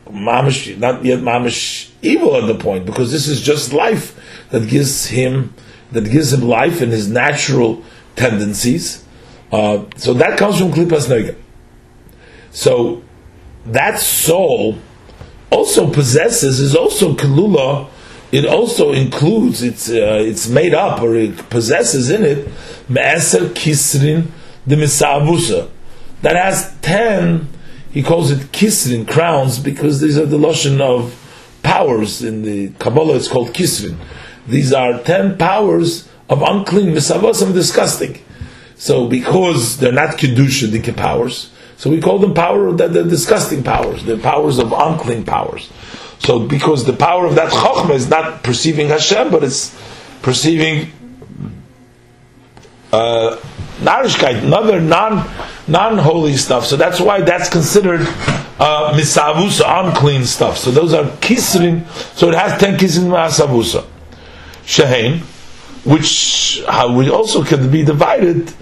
mamish, 0.08 0.76
not 0.78 1.04
yet 1.04 1.20
mamish 1.20 1.90
evil 2.02 2.36
at 2.36 2.46
the 2.46 2.56
point, 2.56 2.84
because 2.84 3.12
this 3.12 3.28
is 3.28 3.40
just 3.40 3.72
life 3.72 4.18
that 4.50 4.68
gives 4.68 5.06
him 5.06 5.54
that 5.96 6.10
gives 6.10 6.32
him 6.32 6.42
life 6.42 6.80
and 6.80 6.92
his 6.92 7.08
natural 7.08 7.82
tendencies. 8.14 9.04
Uh, 9.50 9.84
so 9.96 10.14
that 10.14 10.38
comes 10.38 10.58
from 10.58 10.72
Klippas 10.72 11.08
Nega. 11.08 11.36
So 12.50 13.02
that 13.66 13.98
soul 13.98 14.78
also 15.50 15.90
possesses, 15.90 16.60
is 16.60 16.74
also 16.74 17.14
Kalula, 17.14 17.88
it 18.32 18.44
also 18.44 18.92
includes, 18.92 19.62
it's, 19.62 19.88
uh, 19.88 20.22
it's 20.24 20.48
made 20.48 20.74
up 20.74 21.00
or 21.00 21.14
it 21.14 21.48
possesses 21.48 22.10
in 22.10 22.24
it 22.24 22.48
Me'eser 22.88 23.48
Kisrin 23.50 24.26
the 24.66 24.74
Misavusa. 24.74 25.70
That 26.22 26.34
has 26.34 26.74
ten, 26.82 27.48
he 27.92 28.02
calls 28.02 28.30
it 28.30 28.50
Kisrin, 28.52 29.06
crowns, 29.06 29.58
because 29.58 30.00
these 30.00 30.18
are 30.18 30.26
the 30.26 30.38
lotion 30.38 30.80
of 30.80 31.14
powers. 31.62 32.22
In 32.22 32.42
the 32.42 32.70
Kabbalah 32.78 33.16
it's 33.16 33.28
called 33.28 33.48
Kisrin. 33.54 33.96
These 34.48 34.72
are 34.72 35.02
ten 35.02 35.36
powers 35.38 36.08
of 36.28 36.42
unclean, 36.42 36.94
misavos, 36.94 37.42
of 37.42 37.54
disgusting. 37.54 38.18
So 38.76 39.08
because 39.08 39.78
they're 39.78 39.92
not 39.92 40.16
kedusha, 40.18 40.96
powers, 40.96 41.50
so 41.76 41.90
we 41.90 42.00
call 42.00 42.18
them 42.18 42.34
power 42.34 42.72
the, 42.72 42.88
the 42.88 43.04
disgusting 43.04 43.62
powers, 43.62 44.04
the 44.04 44.16
powers 44.16 44.58
of 44.58 44.72
unclean 44.72 45.24
powers. 45.24 45.70
So 46.18 46.46
because 46.46 46.84
the 46.84 46.94
power 46.94 47.26
of 47.26 47.34
that 47.34 47.52
chokhmah 47.52 47.94
is 47.94 48.08
not 48.08 48.42
perceiving 48.42 48.88
Hashem, 48.88 49.30
but 49.30 49.44
it's 49.44 49.76
perceiving 50.22 50.90
uh, 52.92 53.36
narishkeit, 53.78 54.42
another 54.42 54.80
non 54.80 55.28
non 55.68 55.98
holy 55.98 56.36
stuff. 56.36 56.64
So 56.64 56.76
that's 56.76 57.00
why 57.00 57.20
that's 57.20 57.50
considered 57.50 58.00
uh, 58.00 58.94
misavusa, 58.94 59.86
unclean 59.86 60.24
stuff. 60.24 60.56
So 60.56 60.70
those 60.70 60.94
are 60.94 61.04
kisrin. 61.18 61.86
So 62.16 62.28
it 62.28 62.34
has 62.34 62.58
ten 62.58 62.78
kisrin 62.78 63.08
misavusa. 63.08 63.86
Shehain, 64.66 65.20
which 65.84 66.62
also 66.66 67.44
can 67.44 67.70
be 67.70 67.84
divided 67.84 68.52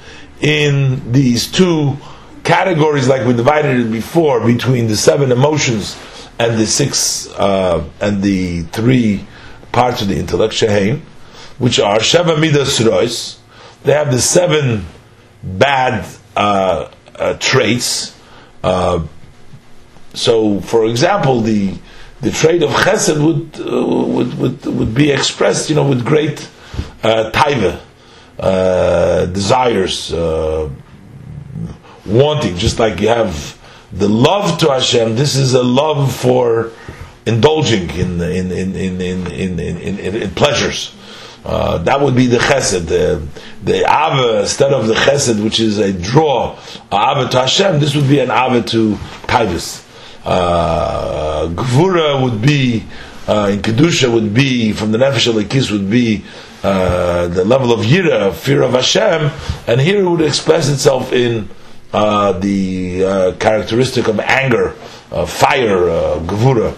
in 0.41 1.13
these 1.13 1.51
two 1.51 1.97
categories, 2.45 3.09
like 3.09 3.27
we 3.27 3.33
divided 3.33 3.87
it 3.87 3.91
before, 3.91 4.45
between 4.45 4.87
the 4.87 4.97
seven 4.97 5.33
emotions 5.33 5.97
and 6.39 6.59
the 6.59 6.67
six 6.67 7.29
uh, 7.33 7.83
and 8.01 8.23
the 8.23 8.63
three 8.63 9.27
parts 9.73 10.03
of 10.03 10.09
the 10.09 10.17
intellect, 10.17 10.53
shehain, 10.53 11.01
which 11.59 11.81
are 11.81 11.99
sheva 11.99 12.39
midas 12.39 12.81
rois. 12.81 13.39
They 13.83 13.93
have 13.93 14.13
the 14.13 14.21
seven 14.21 14.85
bad 15.43 16.07
uh, 16.37 16.91
uh, 17.15 17.35
traits. 17.35 18.19
Uh, 18.63 19.07
so, 20.15 20.61
for 20.61 20.87
example, 20.87 21.41
the 21.41 21.79
the 22.25 22.31
trade 22.31 22.63
of 22.63 22.71
chesed 22.71 23.23
would, 23.23 23.61
uh, 23.61 23.87
would, 23.87 24.39
would, 24.39 24.67
would 24.67 24.95
be 24.95 25.11
expressed, 25.11 25.69
you 25.69 25.77
know, 25.77 25.87
with 25.87 26.05
great 26.05 26.49
uh, 27.03 27.31
taiva, 27.33 27.81
uh, 28.39 29.27
desires, 29.27 30.13
uh, 30.13 30.71
wanting, 32.07 32.57
just 32.57 32.79
like 32.79 32.99
you 33.01 33.09
have 33.09 33.61
the 33.93 34.09
love 34.09 34.59
to 34.61 34.71
Hashem. 34.71 35.17
This 35.17 35.37
is 35.37 35.53
a 35.53 35.63
love 35.63 36.15
for 36.15 36.73
indulging 37.27 37.91
in 37.91 38.21
in 38.21 38.51
in 38.51 38.75
in 38.75 39.01
in 39.01 39.27
in, 39.27 39.61
in, 39.61 39.99
in, 39.99 40.23
in 40.23 40.31
pleasures. 40.31 40.95
Uh, 41.45 41.77
that 41.79 42.01
would 42.01 42.17
be 42.17 42.27
the 42.27 42.39
chesed, 42.39 42.89
the, 42.89 43.81
ava 43.81 44.41
instead 44.41 44.73
of 44.73 44.87
the 44.87 44.95
chesed, 44.95 45.45
which 45.45 45.61
is 45.61 45.79
a 45.79 45.93
draw, 45.93 46.59
ava 46.91 47.29
to 47.29 47.41
Hashem. 47.41 47.81
This 47.81 47.95
would 47.95 48.09
be 48.09 48.21
an 48.21 48.31
ava 48.31 48.63
to 48.63 48.95
taivus. 49.27 49.84
Uh, 50.25 51.49
Gvura 51.49 52.23
would 52.23 52.41
be 52.41 52.85
uh, 53.27 53.51
in 53.53 53.61
kedusha 53.61 54.13
would 54.13 54.35
be 54.35 54.73
from 54.73 54.93
the 54.93 54.99
nefesh 54.99 55.33
alikis 55.33 55.71
would 55.71 55.91
be 55.91 56.25
uh, 56.63 57.29
the 57.29 57.45
level 57.45 57.73
of 57.73 57.81
yira, 57.81 58.33
fear 58.33 58.63
of 58.63 58.73
Hashem, 58.73 59.31
and 59.67 59.81
here 59.81 60.01
it 60.01 60.09
would 60.09 60.23
express 60.23 60.69
itself 60.69 61.13
in 61.13 61.49
uh, 61.93 62.33
the 62.33 63.05
uh, 63.05 63.33
characteristic 63.37 64.09
of 64.09 64.19
anger, 64.21 64.75
uh, 65.13 65.27
fire, 65.27 65.89
uh, 65.89 66.19
gevura, 66.21 66.75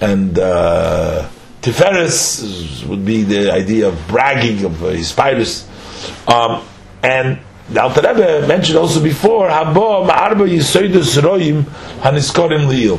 and 0.00 0.38
uh, 0.38 1.28
tiferes 1.62 2.86
would 2.86 3.04
be 3.04 3.22
the 3.22 3.50
idea 3.50 3.88
of 3.88 4.08
bragging 4.08 4.64
of 4.64 4.78
his 4.80 5.08
spiders, 5.08 5.66
um, 6.28 6.62
and 7.02 7.40
the 7.70 7.80
Alter 7.80 8.00
Rebbe 8.02 8.48
mentioned 8.48 8.76
also 8.76 9.00
before, 9.00 9.48
Habo 9.48 10.04
ma'arba 10.04 10.48
yisoidus 10.48 11.20
roim 11.22 11.62
haniskorim 12.00 12.66
liil, 12.68 12.98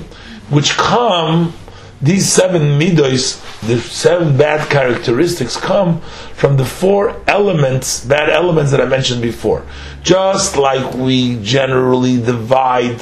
which 0.50 0.78
come, 0.78 1.54
these 2.02 2.32
seven 2.32 2.80
midos, 2.80 3.42
the 3.68 3.80
seven 3.80 4.38
bad 4.38 4.70
characteristics 4.70 5.58
come 5.58 6.00
from 6.36 6.56
the 6.56 6.64
four 6.64 7.22
elements, 7.28 8.06
bad 8.06 8.30
elements 8.30 8.72
that 8.72 8.80
I 8.80 8.86
mentioned 8.86 9.22
before. 9.22 9.66
Just 10.04 10.56
like 10.56 10.94
we 10.96 11.42
generally 11.44 12.16
divide 12.22 13.02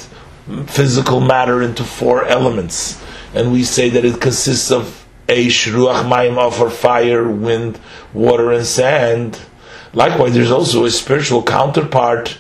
physical 0.66 1.22
matter 1.22 1.62
into 1.62 1.84
four 1.84 2.26
elements, 2.26 3.00
and 3.36 3.52
we 3.52 3.64
say 3.64 3.90
that 3.90 4.04
it 4.04 4.20
consists 4.20 4.72
of 4.72 5.06
Eish, 5.28 5.72
Ruach, 5.72 6.04
Mayim, 6.10 6.38
offer 6.38 6.72
fire, 6.72 7.30
wind, 7.30 7.80
water, 8.12 8.52
and 8.52 8.66
sand 8.66 9.40
Likewise, 9.94 10.34
there's 10.34 10.52
also 10.52 10.86
a 10.86 10.92
spiritual 10.92 11.44
counterpart 11.44 12.38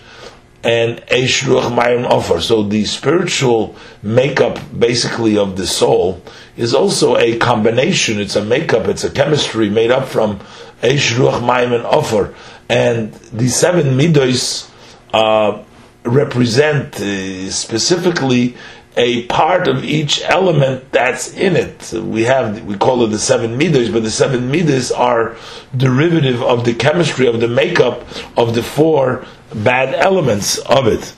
and 0.64 0.98
Eish 1.08 1.44
Ruach 1.44 1.72
Mayim 1.74 2.06
offer. 2.06 2.42
So 2.42 2.64
the 2.64 2.86
spiritual 2.86 3.76
makeup, 4.04 4.60
basically, 4.78 5.38
of 5.38 5.56
the 5.56 5.66
soul 5.66 6.22
is 6.58 6.74
also 6.74 7.18
a 7.18 7.38
combination. 7.38 8.20
It's 8.20 8.36
a 8.36 8.44
makeup. 8.44 8.88
It's 8.88 9.04
a 9.04 9.10
chemistry 9.10 9.70
made 9.70 9.92
up 9.92 10.08
from 10.08 10.40
Eish 10.82 11.14
Ruach 11.18 11.42
Mayim 11.42 11.74
and 11.74 11.86
offer. 11.86 12.36
And 12.68 13.14
the 13.14 13.48
seven 13.48 13.98
midos 13.98 14.70
uh, 15.14 15.64
represent 16.04 17.00
uh, 17.00 17.50
specifically 17.50 18.56
a 18.97 19.25
part 19.28 19.67
of 19.67 19.84
each 19.84 20.21
element 20.23 20.91
that's 20.91 21.34
in 21.34 21.56
it. 21.56 21.93
We 21.93 22.23
have 22.23 22.63
we 22.65 22.75
call 22.75 23.04
it 23.04 23.08
the 23.08 23.19
seven 23.19 23.58
midas, 23.58 23.89
but 23.89 24.04
the 24.04 24.12
seven 24.12 24.52
midas 24.52 24.91
are 24.91 25.38
derivative 25.75 26.41
of 26.41 26.65
the 26.65 26.73
chemistry 26.73 27.28
of 27.28 27.39
the 27.39 27.47
makeup 27.47 28.06
of 28.38 28.56
the 28.56 28.63
four 28.63 29.25
bad 29.54 29.93
elements 29.93 30.58
of 30.60 30.88
it. 30.88 31.13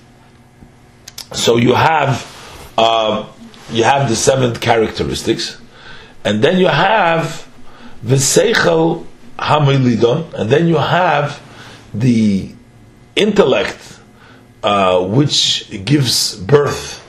So 1.34 1.58
you 1.58 1.74
have 1.74 2.28
uh, 2.78 3.28
you 3.72 3.84
have 3.84 4.10
the 4.10 4.16
seven 4.16 4.56
characteristics, 4.56 5.60
and 6.26 6.44
then 6.44 6.58
you 6.58 6.68
have 6.68 7.48
the 8.04 8.16
seichel 8.16 9.06
hamilidon, 9.40 10.34
and 10.34 10.50
then 10.50 10.68
you 10.68 10.78
have 10.78 11.42
the 11.94 12.54
intellect, 13.16 14.00
uh, 14.62 15.06
which 15.06 15.70
gives 15.86 16.36
birth 16.36 17.01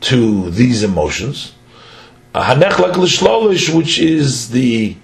to 0.00 0.50
these 0.50 0.82
emotions. 0.82 1.52
Hanechlak 2.34 2.96
l'shlolish, 2.96 3.74
which 3.74 3.98
is 3.98 4.50
the 4.50 4.96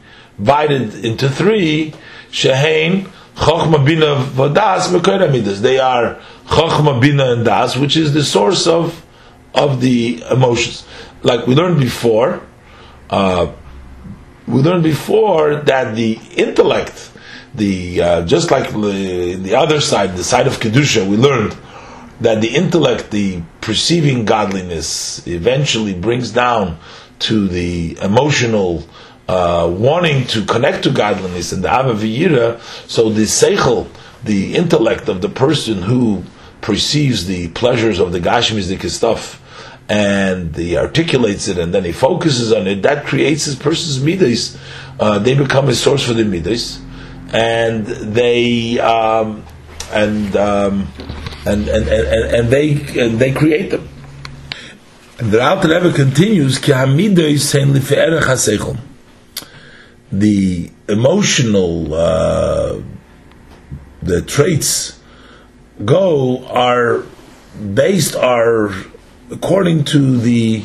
divided 0.43 1.05
into 1.05 1.29
three, 1.29 1.95
shehain 2.31 3.09
chokhma 3.37 3.85
bina 3.85 4.17
vadas 4.17 4.91
midas. 5.31 5.63
They 5.63 5.79
are 5.79 6.19
chokhma 6.47 7.01
bina 7.01 7.33
and 7.33 7.45
das, 7.45 7.77
which 7.77 7.97
is 7.97 8.13
the 8.13 8.25
source 8.25 8.67
of 8.67 9.05
of 9.55 9.81
the 9.81 10.25
emotions. 10.31 10.85
Like 11.23 11.47
we 11.47 11.55
learned 11.55 11.79
before, 11.79 12.41
uh, 13.11 13.53
we 14.49 14.63
learned 14.63 14.83
before 14.83 15.57
that 15.57 15.95
the 15.95 16.19
intellect, 16.37 17.13
the 17.55 18.03
uh, 18.03 18.27
just 18.27 18.51
like 18.51 18.73
the, 18.73 19.35
the 19.37 19.55
other 19.55 19.81
side, 19.81 20.17
the 20.17 20.25
side 20.25 20.47
of 20.47 20.55
kedusha, 20.55 21.07
we 21.07 21.17
learned 21.17 21.57
that 22.23 22.41
the 22.41 22.55
intellect, 22.55 23.11
the 23.11 23.43
perceiving 23.61 24.25
godliness, 24.25 25.27
eventually 25.27 25.95
brings 25.95 26.31
down 26.31 26.79
to 27.21 27.49
the 27.49 27.97
emotional 28.01 28.85
uh, 29.29 29.73
wanting 29.73 30.27
to 30.27 30.45
connect 30.45 30.85
to 30.85 30.91
godliness 30.91 31.53
and 31.53 31.63
the 31.63 31.69
avaviyira. 31.69 32.61
So 32.89 33.11
the 33.11 33.23
seichel, 33.23 33.89
the 34.25 34.55
intellect 34.55 35.09
of 35.09 35.21
the 35.21 35.29
person 35.29 35.83
who 35.83 36.25
perceives 36.61 37.27
the 37.27 37.49
pleasures 37.49 37.99
of 37.99 38.13
the 38.13 38.21
gashmizik 38.21 38.89
stuff, 38.89 39.41
and 39.89 40.57
he 40.57 40.77
articulates 40.77 41.49
it, 41.49 41.59
and 41.59 41.75
then 41.75 41.85
he 41.85 41.93
focuses 41.93 42.53
on 42.53 42.67
it. 42.67 42.83
That 42.83 43.05
creates 43.05 43.45
his 43.45 43.57
person's 43.57 44.03
midas. 44.03 44.59
Uh, 44.99 45.19
they 45.19 45.35
become 45.35 45.69
a 45.69 45.75
source 45.75 46.07
for 46.07 46.15
the 46.15 46.25
midas, 46.25 46.81
and 47.33 47.87
they 47.87 48.79
um, 48.79 49.45
and 49.93 50.37
um, 50.37 50.89
and 51.47 51.69
and, 51.69 51.89
and, 51.89 52.35
and 52.35 52.49
they 52.51 52.73
and 53.01 53.19
they 53.19 53.33
create 53.33 53.71
them. 53.71 53.89
And 55.19 55.31
the 55.31 55.43
Alter 55.43 55.69
Rebbe 55.69 55.93
continues, 55.93 56.59
Ki 56.59 56.73
the 60.13 60.71
emotional 60.89 61.95
uh, 61.95 62.81
the 64.03 64.21
traits 64.23 65.01
go 65.85 66.47
are 66.47 67.05
based 67.75 68.15
are 68.15 68.71
according 69.31 69.85
to 69.85 70.19
the 70.19 70.65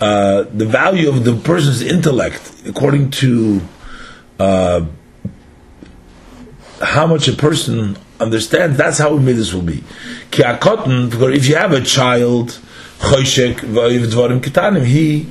uh, 0.00 0.44
the 0.52 0.66
value 0.66 1.08
of 1.08 1.24
the 1.24 1.36
person's 1.36 1.80
intellect, 1.80 2.62
according 2.66 3.10
to 3.10 3.60
uh, 4.40 4.84
how 6.80 7.06
much 7.06 7.28
a 7.28 7.32
person 7.32 7.96
understands, 8.22 8.76
that's 8.78 8.98
how 8.98 9.16
midas 9.16 9.52
will 9.52 9.62
be. 9.62 9.82
If 10.32 11.48
you 11.48 11.56
have 11.56 11.72
a 11.72 11.80
child, 11.82 12.58
he 14.84 15.26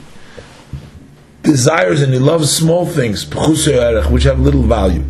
desires 1.43 2.01
and 2.01 2.13
he 2.13 2.19
loves 2.19 2.51
small 2.55 2.85
things, 2.85 3.25
which 3.25 4.23
have 4.23 4.39
little 4.39 4.63
value. 4.63 5.03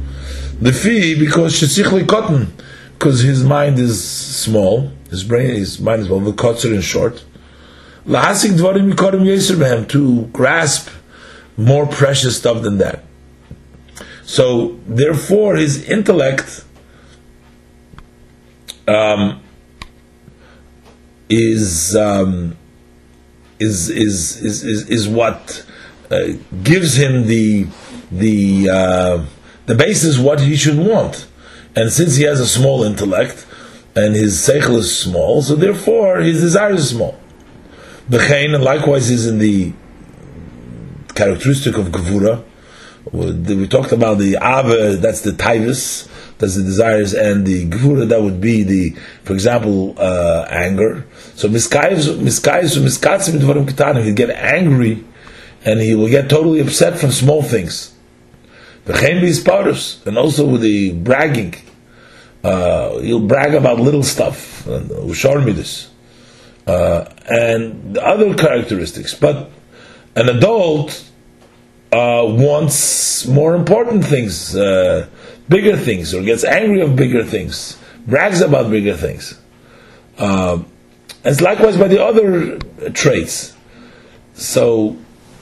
The 0.61 0.71
fee, 0.71 1.15
because 1.19 1.59
cotton, 2.07 2.53
because 2.93 3.21
his 3.21 3.43
mind 3.43 3.79
is 3.79 4.01
small, 4.03 4.91
his 5.09 5.23
brain, 5.23 5.55
his 5.55 5.79
mind 5.79 6.03
is 6.03 6.07
small, 6.07 6.19
the 6.19 6.31
kotzer 6.31 6.71
and 6.73 6.83
short. 6.83 7.23
To 9.89 10.21
grasp 10.33 10.89
more 11.57 11.85
precious 11.87 12.37
stuff 12.37 12.61
than 12.61 12.77
that. 12.77 13.03
So, 14.23 14.77
therefore, 14.87 15.55
his 15.55 15.83
intellect 15.89 16.63
um, 18.91 19.41
is, 21.29 21.95
um, 21.95 22.57
is, 23.59 23.89
is, 23.89 24.41
is, 24.43 24.63
is, 24.63 24.89
is 24.89 25.07
what 25.07 25.65
uh, 26.09 26.33
gives 26.63 26.95
him 26.95 27.27
the, 27.27 27.67
the, 28.11 28.69
uh, 28.69 29.25
the 29.65 29.75
basis 29.75 30.17
what 30.17 30.41
he 30.41 30.55
should 30.55 30.77
want. 30.77 31.27
And 31.75 31.91
since 31.91 32.17
he 32.17 32.25
has 32.25 32.39
a 32.39 32.47
small 32.47 32.83
intellect, 32.83 33.47
and 33.95 34.15
his 34.15 34.37
seichel 34.37 34.77
is 34.77 34.97
small, 34.97 35.41
so 35.41 35.55
therefore 35.55 36.19
his 36.19 36.41
desire 36.41 36.73
is 36.73 36.89
small. 36.89 37.17
The 38.07 38.19
chain, 38.19 38.51
likewise, 38.61 39.09
is 39.09 39.27
in 39.27 39.37
the 39.37 39.73
characteristic 41.13 41.77
of 41.77 41.87
gevura. 41.87 42.43
We 43.11 43.67
talked 43.67 43.91
about 43.91 44.19
the 44.19 44.37
ave, 44.37 44.95
that's 44.97 45.21
the 45.21 45.31
tivus, 45.31 46.07
that's 46.37 46.55
the 46.55 46.63
desires, 46.63 47.13
and 47.13 47.47
the 47.47 47.67
gevura, 47.67 48.07
that 48.07 48.21
would 48.21 48.39
be 48.39 48.61
the, 48.61 48.91
for 49.23 49.33
example, 49.33 49.95
uh, 49.97 50.45
anger. 50.49 51.07
So 51.33 51.49
miskayis, 51.49 52.15
miskayis, 52.17 52.77
miskatzim 52.77 53.39
dvarim 53.39 53.67
ketanim, 53.67 54.03
he'll 54.03 54.13
get 54.13 54.29
angry, 54.29 55.03
and 55.65 55.79
he 55.81 55.95
will 55.95 56.09
get 56.09 56.29
totally 56.29 56.59
upset 56.59 56.99
from 56.99 57.11
small 57.11 57.41
things. 57.41 57.93
The 58.85 58.93
is 59.23 59.39
parus, 59.39 60.05
and 60.05 60.17
also 60.17 60.45
with 60.47 60.61
the 60.61 60.93
bragging. 60.93 61.55
Uh, 62.43 62.99
he'll 62.99 63.27
brag 63.27 63.53
about 63.53 63.79
little 63.79 64.03
stuff. 64.03 64.65
Ushar 64.67 65.39
this, 65.53 65.89
uh, 66.65 67.05
and 67.29 67.95
the 67.95 68.05
other 68.05 68.33
characteristics. 68.35 69.13
But 69.13 69.51
an 70.15 70.29
adult 70.29 71.10
uh, 71.91 72.23
wants 72.25 73.25
more 73.27 73.55
important 73.55 74.05
things, 74.05 74.55
uh, 74.55 75.07
bigger 75.49 75.75
things, 75.75 76.13
or 76.13 76.23
gets 76.23 76.43
angry 76.43 76.81
of 76.81 76.95
bigger 76.95 77.23
things, 77.23 77.77
brags 78.07 78.41
about 78.41 78.69
bigger 78.69 78.95
things. 78.95 79.39
Uh, 80.17 80.59
likewise 81.41 81.77
by 81.77 81.87
the 81.87 82.03
other 82.03 82.57
traits. 82.91 83.55
So 84.33 84.95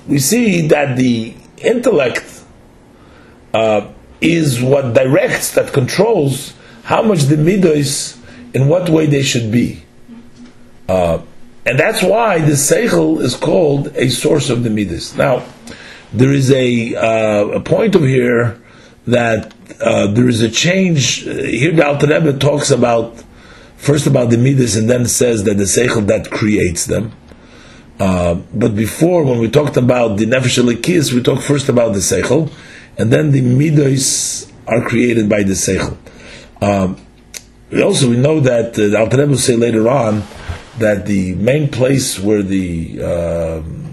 we 0.07 0.19
see 0.19 0.67
that 0.67 0.97
the 0.97 1.35
intellect 1.57 2.43
uh, 3.53 3.87
is 4.21 4.61
what 4.61 4.93
directs, 4.93 5.53
that 5.53 5.71
controls 5.71 6.53
how 6.83 7.01
much 7.01 7.23
the 7.23 7.35
midos, 7.35 8.17
in 8.53 8.67
what 8.67 8.89
way 8.89 9.05
they 9.05 9.21
should 9.21 9.51
be. 9.51 9.83
Uh, 10.87 11.21
and 11.65 11.77
that's 11.77 12.01
why 12.01 12.39
the 12.39 12.53
seichel 12.53 13.21
is 13.21 13.35
called 13.35 13.87
a 13.95 14.09
source 14.09 14.49
of 14.49 14.63
the 14.63 14.71
midas. 14.71 15.15
Now, 15.15 15.45
there 16.13 16.31
is 16.31 16.51
a, 16.51 16.95
uh, 16.95 17.47
a 17.49 17.59
point 17.59 17.95
over 17.95 18.07
here 18.07 18.61
that 19.07 19.53
uh, 19.81 20.07
there 20.07 20.27
is 20.27 20.41
a 20.41 20.49
change. 20.49 21.23
Here, 21.23 21.71
the 21.71 21.85
Alter 21.85 22.07
Rebbe 22.07 22.37
talks 22.37 22.71
about 22.71 23.23
first 23.77 24.07
about 24.07 24.29
the 24.29 24.37
midas, 24.37 24.75
and 24.75 24.89
then 24.89 25.05
says 25.05 25.45
that 25.45 25.55
the 25.55 25.63
seichel 25.63 26.05
that 26.07 26.29
creates 26.29 26.85
them. 26.85 27.13
Uh, 27.99 28.35
but 28.53 28.75
before, 28.75 29.23
when 29.23 29.39
we 29.39 29.49
talked 29.49 29.77
about 29.77 30.17
the 30.17 30.25
nefesh 30.25 30.61
alikis, 30.61 31.13
we 31.13 31.21
talked 31.21 31.43
first 31.43 31.69
about 31.69 31.93
the 31.93 31.99
seichel, 31.99 32.51
and 32.97 33.11
then 33.11 33.31
the 33.31 33.41
midas 33.41 34.51
are 34.67 34.81
created 34.81 35.29
by 35.29 35.43
the 35.43 35.53
seichel. 35.53 35.97
Um, 36.61 36.97
also, 37.71 38.09
we 38.09 38.17
know 38.17 38.39
that 38.41 38.73
uh, 38.73 38.87
the 38.87 38.99
Alter 38.99 39.17
Rebbe 39.17 39.31
will 39.31 39.37
say 39.37 39.55
later 39.55 39.87
on 39.87 40.23
that 40.79 41.05
the 41.05 41.35
main 41.35 41.69
place 41.69 42.19
where 42.19 42.41
the 42.41 43.01
um, 43.03 43.88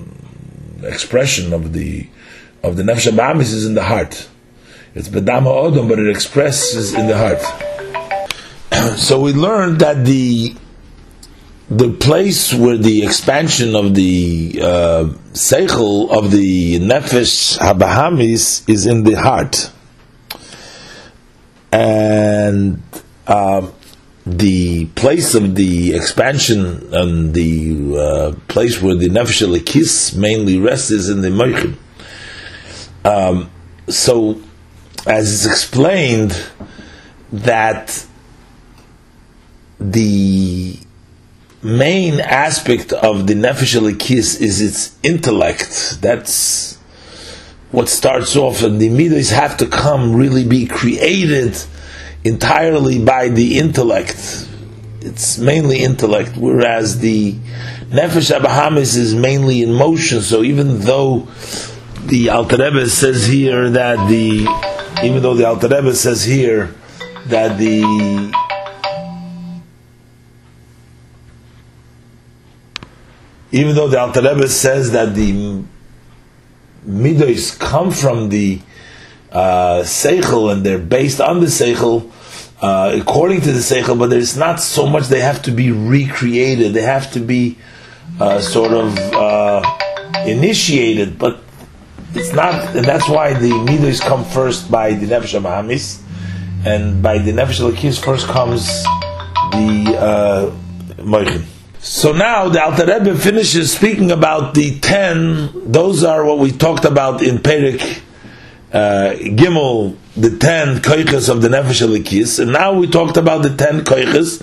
expression 0.89 1.53
of 1.53 1.73
the 1.73 2.09
of 2.63 2.77
the 2.77 2.83
nefesh 2.83 3.11
abamis 3.11 3.53
is 3.53 3.67
in 3.67 3.75
the 3.75 3.85
heart. 3.85 4.29
It's 4.95 5.09
bedama 5.09 5.47
odom, 5.47 5.89
but 5.89 5.99
it 5.99 6.09
expresses 6.09 6.95
in 6.95 7.07
the 7.07 7.17
heart. 7.17 7.43
so 8.99 9.21
we 9.21 9.33
learned 9.33 9.81
that 9.81 10.05
the 10.05 10.55
the 11.69 11.93
place 11.93 12.55
where 12.55 12.77
the 12.77 13.03
expansion 13.05 13.75
of 13.75 13.95
the 13.95 14.61
uh, 14.63 15.05
seichel 15.33 16.11
of 16.11 16.31
the 16.31 16.79
nefesh 16.79 17.59
habahamis 17.59 18.69
is 18.69 18.87
in 18.87 19.03
the 19.03 19.15
heart 19.15 19.71
and 21.73 22.83
um, 23.27 23.73
the 24.27 24.87
place 24.97 25.37
of 25.37 25.55
the 25.55 25.95
expansion 25.95 26.93
and 26.93 27.33
the 27.33 27.97
uh, 27.97 28.33
place 28.49 28.83
where 28.83 28.97
the 28.97 29.09
nefesh 29.09 29.65
kiss 29.65 30.15
mainly 30.17 30.59
rests 30.59 30.91
is 30.91 31.09
in 31.09 31.21
the 31.21 31.29
moichin. 31.29 31.77
Um, 33.05 33.51
so, 33.89 34.41
as 35.07 35.33
it's 35.33 35.47
explained, 35.47 36.45
that 37.31 38.05
the 39.79 40.77
main 41.63 42.19
aspect 42.19 42.93
of 42.93 43.29
the 43.29 43.35
nefesh 43.35 43.99
kiss 44.01 44.41
is 44.41 44.61
its 44.61 44.99
intellect. 45.05 45.99
That's 46.01 46.75
what 47.71 47.89
starts 47.89 48.35
off, 48.35 48.65
and 48.65 48.81
the 48.81 48.89
midas 48.89 49.31
have 49.31 49.57
to 49.59 49.67
come 49.67 50.17
really 50.17 50.45
be 50.45 50.67
created 50.67 51.57
entirely 52.27 53.03
by 53.03 53.29
the 53.29 53.59
intellect. 53.59 54.49
It's 55.01 55.39
mainly 55.39 55.79
intellect, 55.79 56.37
whereas 56.37 56.99
the 56.99 57.33
nefesh 57.91 58.37
habahamis 58.37 58.97
is 58.97 59.15
mainly 59.15 59.63
in 59.63 59.73
motion. 59.73 60.21
So 60.21 60.43
even 60.43 60.81
though 60.81 61.29
the 62.07 62.31
Alter 62.31 62.57
Rebbe 62.57 62.89
says 62.89 63.27
here 63.27 63.71
that 63.71 64.09
the, 64.09 64.47
even 65.05 65.23
though 65.23 65.35
the 65.35 65.47
Alter 65.47 65.69
Rebbe 65.69 65.95
says 65.95 66.25
here 66.25 66.75
that 67.27 67.59
the 67.59 68.33
even 73.53 73.75
though 73.75 73.89
the 73.89 73.99
Alter 73.99 74.23
Rebbe 74.23 74.49
says 74.49 74.91
that 74.91 75.15
the 75.15 75.63
midos 76.87 77.59
come 77.59 77.91
from 77.91 78.29
the 78.29 78.61
uh, 79.33 79.83
seichel 79.83 80.53
and 80.53 80.65
they're 80.65 80.79
based 80.79 81.21
on 81.21 81.41
the 81.41 81.47
seichel, 81.47 82.11
uh, 82.61 82.93
according 82.95 83.41
to 83.43 83.53
the 83.53 83.61
seichel, 83.61 83.99
but 83.99 84.11
there's 84.11 84.37
not 84.37 84.61
so 84.61 84.87
much 84.87 85.09
they 85.09 85.21
have 85.21 85.43
to 85.43 85.51
be 85.51 85.73
recreated. 85.73 86.73
They 86.73 86.83
have 86.83 87.13
to 87.13 87.21
be 87.21 87.59
uh, 88.21 88.41
sort 88.41 88.73
of 88.73 88.97
uh, 88.99 89.63
initiated, 90.27 91.19
but 91.19 91.41
it's 92.15 92.33
not, 92.33 92.75
and 92.75 92.85
that's 92.85 93.09
why 93.09 93.35
the 93.35 93.51
midos 93.51 94.01
come 94.01 94.25
first 94.25 94.71
by 94.71 94.95
the 94.95 95.07
nefesh 95.07 95.39
habahamis, 95.39 96.01
and 96.65 97.03
by 97.03 97.19
the 97.19 97.33
nefesh 97.33 97.61
lakis 97.61 98.03
first 98.03 98.27
comes 98.27 98.67
the 99.53 99.97
uh, 99.99 100.51
moichin. 101.03 101.45
So 101.79 102.13
now 102.13 102.49
the 102.49 102.65
Alter 102.65 102.87
Rebbe 102.87 103.17
finishes 103.17 103.73
speaking 103.73 104.11
about 104.11 104.55
the 104.55 104.81
ten. 104.81 105.71
Those 105.71 106.03
are 106.03 106.25
what 106.25 106.39
we 106.39 106.51
talked 106.51 106.85
about 106.85 107.23
in 107.23 107.39
Perek 107.39 108.01
uh, 108.77 109.15
Gimel, 109.17 109.97
the 110.17 110.37
ten 110.37 110.79
koiches 110.83 111.31
of 111.31 111.41
the 111.41 111.49
Nefesh 111.49 111.81
Alikis, 111.87 112.39
and 112.39 112.53
now 112.53 112.75
we 112.75 112.87
talked 112.87 113.17
about 113.17 113.43
the 113.43 113.57
ten 113.57 113.81
koiches 113.81 114.43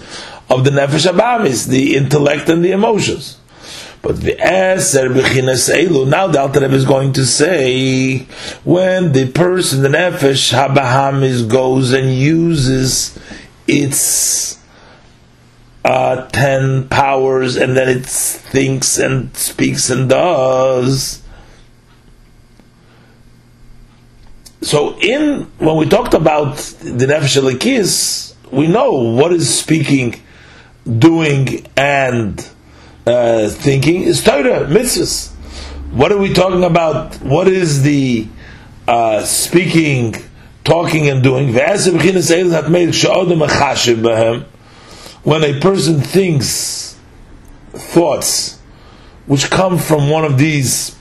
of 0.50 0.64
the 0.64 0.72
Nefesh 0.72 1.12
Abamis, 1.12 1.68
the 1.68 1.96
intellect 1.96 2.50
and 2.50 2.66
the 2.66 2.72
emotions. 2.72 3.38
But 4.02 4.22
the 4.22 4.36
Eser 4.36 5.14
Bechinas 5.14 5.72
Elu, 5.72 6.08
now 6.10 6.28
the 6.28 6.42
Alter 6.42 6.66
is 6.66 6.84
going 6.84 7.14
to 7.14 7.26
say, 7.26 8.28
when 8.64 9.12
the 9.12 9.32
person, 9.32 9.84
the 9.84 9.90
Nefesh 9.90 10.52
Habahamis, 10.52 11.48
goes 11.48 11.94
and 11.94 12.14
uses 12.14 13.18
its 13.68 14.60
uh, 15.86 16.28
ten 16.30 16.90
powers 16.90 17.56
and 17.56 17.78
then 17.78 17.88
it 17.88 18.06
thinks 18.06 18.98
and 18.98 19.36
speaks 19.38 19.90
and 19.90 20.10
does. 20.10 21.23
So 24.64 24.98
in 24.98 25.52
when 25.58 25.76
we 25.76 25.90
talked 25.90 26.14
about 26.14 26.56
the 26.56 27.06
nefesh 27.06 27.38
elikis, 27.38 28.34
we 28.50 28.68
know 28.68 28.94
what 28.94 29.34
is 29.34 29.54
speaking, 29.54 30.22
doing, 30.86 31.68
and 31.76 32.40
uh, 33.06 33.50
thinking 33.50 34.04
is 34.04 34.24
Torah 34.24 34.66
mitzvahs. 34.66 35.32
What 35.92 36.14
are 36.14 36.18
we 36.18 36.34
talking 36.34 36.64
about? 36.64 37.16
What 37.16 37.50
is 37.50 37.84
the 37.84 38.26
uh, 38.88 39.26
speaking, 39.26 40.16
talking, 40.64 41.10
and 41.10 41.22
doing? 41.22 41.52
when 45.24 45.44
a 45.44 45.60
person 45.60 46.00
thinks 46.00 46.98
thoughts 47.74 48.60
which 49.26 49.50
come 49.50 49.78
from 49.78 50.10
one 50.10 50.24
of 50.24 50.38
these, 50.38 50.98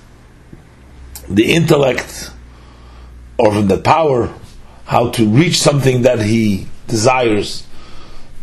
the 1.28 1.52
intellect 1.52 2.31
or 3.42 3.52
from 3.52 3.66
the 3.66 3.76
power, 3.76 4.32
how 4.84 5.10
to 5.10 5.26
reach 5.26 5.60
something 5.60 6.02
that 6.02 6.20
he 6.20 6.68
desires, 6.86 7.66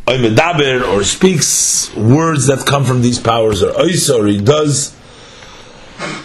or 0.05 1.03
speaks 1.05 1.95
words 1.95 2.47
that 2.47 2.65
come 2.65 2.83
from 2.83 3.01
these 3.01 3.17
powers, 3.17 3.63
or 3.63 3.71
or 3.71 4.27
he 4.27 4.41
does 4.41 4.93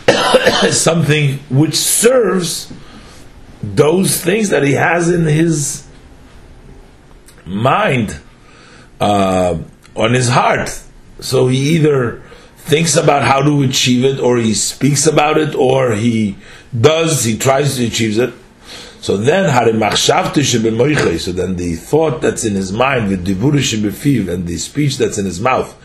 something 0.73 1.39
which 1.51 1.77
serves 1.77 2.73
those 3.63 4.21
things 4.21 4.49
that 4.49 4.65
he 4.65 4.73
has 4.73 5.09
in 5.09 5.25
his 5.25 5.87
mind 7.47 8.19
uh, 9.01 9.57
on 9.95 10.15
his 10.15 10.31
heart. 10.31 10.83
So 11.21 11.47
he 11.47 11.77
either 11.77 12.23
thinks 12.57 12.97
about 12.97 13.23
how 13.23 13.41
to 13.43 13.63
achieve 13.63 14.05
it, 14.05 14.19
or 14.19 14.39
he 14.39 14.53
speaks 14.53 15.07
about 15.07 15.39
it, 15.39 15.55
or 15.55 15.93
he 15.93 16.37
does, 16.79 17.23
he 17.23 17.39
tries 17.39 17.77
to 17.77 17.87
achieve 17.87 18.19
it. 18.19 18.35
So 19.05 19.19
then, 19.19 19.51
so 19.53 21.33
then 21.33 21.57
the 21.57 21.77
thought 21.77 22.23
that's 22.23 22.45
in 22.47 22.55
his 22.55 22.73
mind, 22.73 23.11
diburishibifiv, 23.19 24.33
and 24.33 24.47
the 24.47 24.57
speech 24.57 24.97
that's 24.97 25.19
in 25.19 25.27
his 25.27 25.39
mouth, 25.39 25.77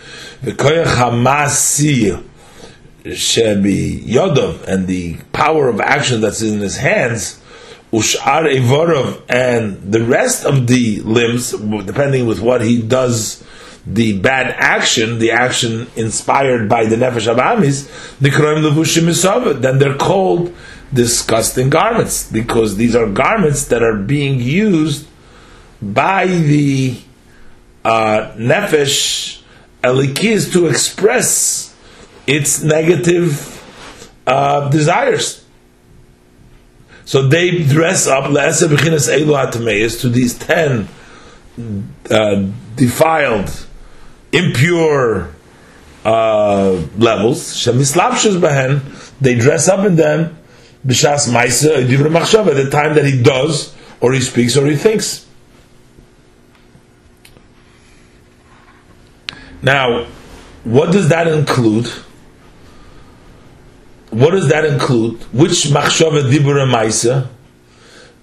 and 0.42 0.58
the 4.88 5.18
power 5.34 5.68
of 5.68 5.82
action 5.82 6.22
that's 6.22 6.42
in 6.42 6.62
his 6.62 6.78
hands, 6.78 7.42
ushar 7.92 8.46
evorov, 8.46 9.22
and 9.28 9.92
the 9.92 10.02
rest 10.02 10.46
of 10.46 10.68
the 10.68 11.02
limbs, 11.02 11.52
depending 11.52 12.26
with 12.26 12.40
what 12.40 12.62
he 12.62 12.82
does, 12.82 13.44
the 13.86 14.18
bad 14.18 14.56
action, 14.58 15.20
the 15.20 15.32
action 15.32 15.88
inspired 15.98 16.70
by 16.70 16.86
the 16.86 16.96
nefesh 16.96 17.28
abamis, 17.28 18.18
the 18.20 18.30
kroim 18.30 18.64
levushim 18.64 19.62
then 19.62 19.78
they're 19.78 19.98
called 19.98 20.56
disgusting 20.94 21.70
garments 21.70 22.30
because 22.32 22.78
these 22.78 22.96
are 22.96 23.08
garments 23.08 23.66
that 23.66 23.84
are 23.84 23.98
being 23.98 24.40
used 24.40 25.08
by 25.82 26.26
the 26.26 27.00
uh, 27.86 28.34
nefesh 28.36 29.42
elikiz 29.84 30.52
to 30.52 30.68
express 30.68 31.76
its 32.28 32.62
negative 32.62 33.56
uh, 34.28 34.70
desires. 34.70 35.46
So 37.06 37.28
they 37.28 37.64
dress 37.64 38.08
up 38.08 38.30
to 40.02 40.10
these 40.10 40.38
ten 40.38 40.88
uh, 42.10 42.46
defiled, 42.76 43.66
impure 44.32 45.34
uh, 46.06 46.86
levels. 46.98 47.66
They 49.22 49.36
dress 49.36 49.68
up 49.68 49.86
in 49.86 49.96
them 49.96 50.39
b'shas 50.86 51.30
ma'isa 51.30 51.86
divrei 51.88 52.12
machshava, 52.12 52.50
at 52.50 52.56
the 52.56 52.70
time 52.70 52.96
that 52.96 53.06
he 53.06 53.22
does, 53.22 53.76
or 54.02 54.14
he 54.14 54.22
speaks, 54.22 54.56
or 54.58 54.66
he 54.66 54.76
thinks. 54.76 55.26
Now, 59.62 60.06
what 60.64 60.92
does 60.92 61.10
that 61.10 61.28
include? 61.28 61.88
What 64.10 64.32
does 64.32 64.50
that 64.50 64.66
include? 64.66 65.22
Which 65.34 65.66
machshava 65.66 66.32
divrei 66.32 66.70
ma'isa? 66.70 67.28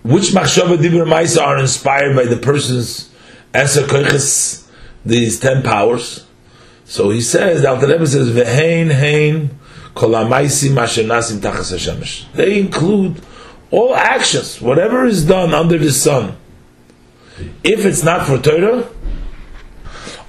Which 0.03 0.27
machshava 0.27 0.77
divrei 0.77 1.07
ma'isa 1.07 1.43
are 1.43 1.59
inspired 1.59 2.17
by 2.17 2.25
the 2.25 2.37
person's 2.37 3.11
eser 3.53 3.87
koiches, 3.87 4.67
these 5.05 5.39
ten 5.39 5.63
powers? 5.63 6.25
So 6.85 7.11
he 7.11 7.21
says, 7.21 7.63
the 7.63 7.71
Alter 7.71 7.89
Rebbe 7.89 8.07
says, 8.07 8.31
"Vehein 8.31 8.91
hein." 8.93 9.51
They 12.35 12.59
include 12.59 13.23
all 13.71 13.95
actions, 13.95 14.61
whatever 14.61 15.07
is 15.07 15.25
done 15.25 15.55
under 15.55 15.79
the 15.79 15.91
sun. 15.91 16.37
If 17.65 17.85
it's 17.85 18.03
not 18.03 18.27
for 18.27 18.39
Torah, 18.39 18.89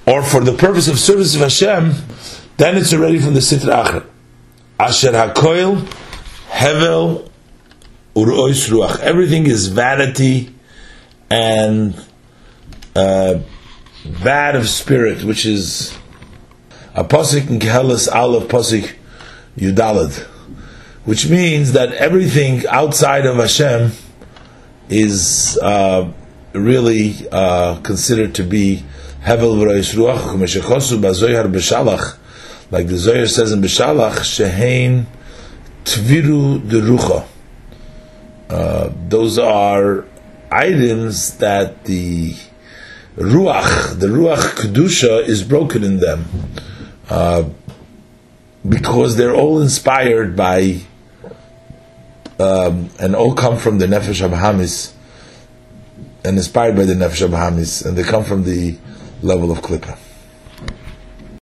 or 0.06 0.22
for 0.22 0.40
the 0.40 0.54
purpose 0.54 0.88
of 0.88 0.98
service 0.98 1.34
of 1.34 1.42
Hashem, 1.42 1.92
then 2.56 2.76
it's 2.76 2.92
already 2.94 3.18
from 3.18 3.34
the 3.34 3.40
Sitra 3.40 3.84
Acher. 3.84 4.06
Asher 4.80 5.12
HaKoil, 5.12 5.86
Hevel, 6.48 7.30
Urois 8.14 8.68
Ruach. 8.70 9.00
Everything 9.00 9.46
is 9.46 9.68
vanity 9.68 10.54
and 11.30 11.94
uh, 12.96 13.40
bad 14.24 14.56
of 14.56 14.68
spirit, 14.68 15.24
which 15.24 15.44
is 15.44 15.96
a 16.94 17.04
posik 17.04 17.50
in 17.50 17.58
Koheles 17.58 18.10
Aleph 18.10 18.48
posik 18.48 18.94
Yudalad, 19.58 20.18
which 21.04 21.28
means 21.28 21.72
that 21.72 21.92
everything 21.92 22.66
outside 22.68 23.26
of 23.26 23.36
Hashem 23.36 23.92
is 24.88 25.58
uh, 25.62 26.10
really 26.52 27.14
uh, 27.30 27.80
considered 27.82 28.34
to 28.36 28.42
be 28.42 28.84
Hevel 29.22 29.56
Ruach, 29.56 30.24
like 32.70 32.86
the 32.86 32.96
Zohar 32.98 33.26
says 33.26 33.52
in 33.52 33.60
B'Shalach, 33.60 34.18
Shehein 34.18 35.06
Tviru 35.84 36.68
de 36.68 36.78
Uh, 38.54 38.92
those 39.08 39.38
are 39.38 40.04
items 40.50 41.38
that 41.38 41.84
the 41.84 42.34
Ruach, 43.16 43.98
the 43.98 44.06
Ruach 44.06 44.56
Kedusha, 44.56 45.26
is 45.26 45.42
broken 45.42 45.82
in 45.82 45.98
them. 45.98 46.26
Uh, 47.08 47.44
because 48.68 49.16
they're 49.16 49.34
all 49.34 49.60
inspired 49.60 50.36
by 50.36 50.80
um, 52.38 52.90
and 53.00 53.16
all 53.16 53.34
come 53.34 53.58
from 53.58 53.78
the 53.78 53.86
Nefesh 53.86 54.26
Habahamis 54.26 54.92
and 56.24 56.36
inspired 56.36 56.76
by 56.76 56.84
the 56.84 56.94
Nefesh 56.94 57.26
Habahamis, 57.26 57.84
and 57.84 57.96
they 57.96 58.02
come 58.02 58.24
from 58.24 58.44
the 58.44 58.76
level 59.22 59.50
of 59.50 59.58
Klippa. 59.58 59.98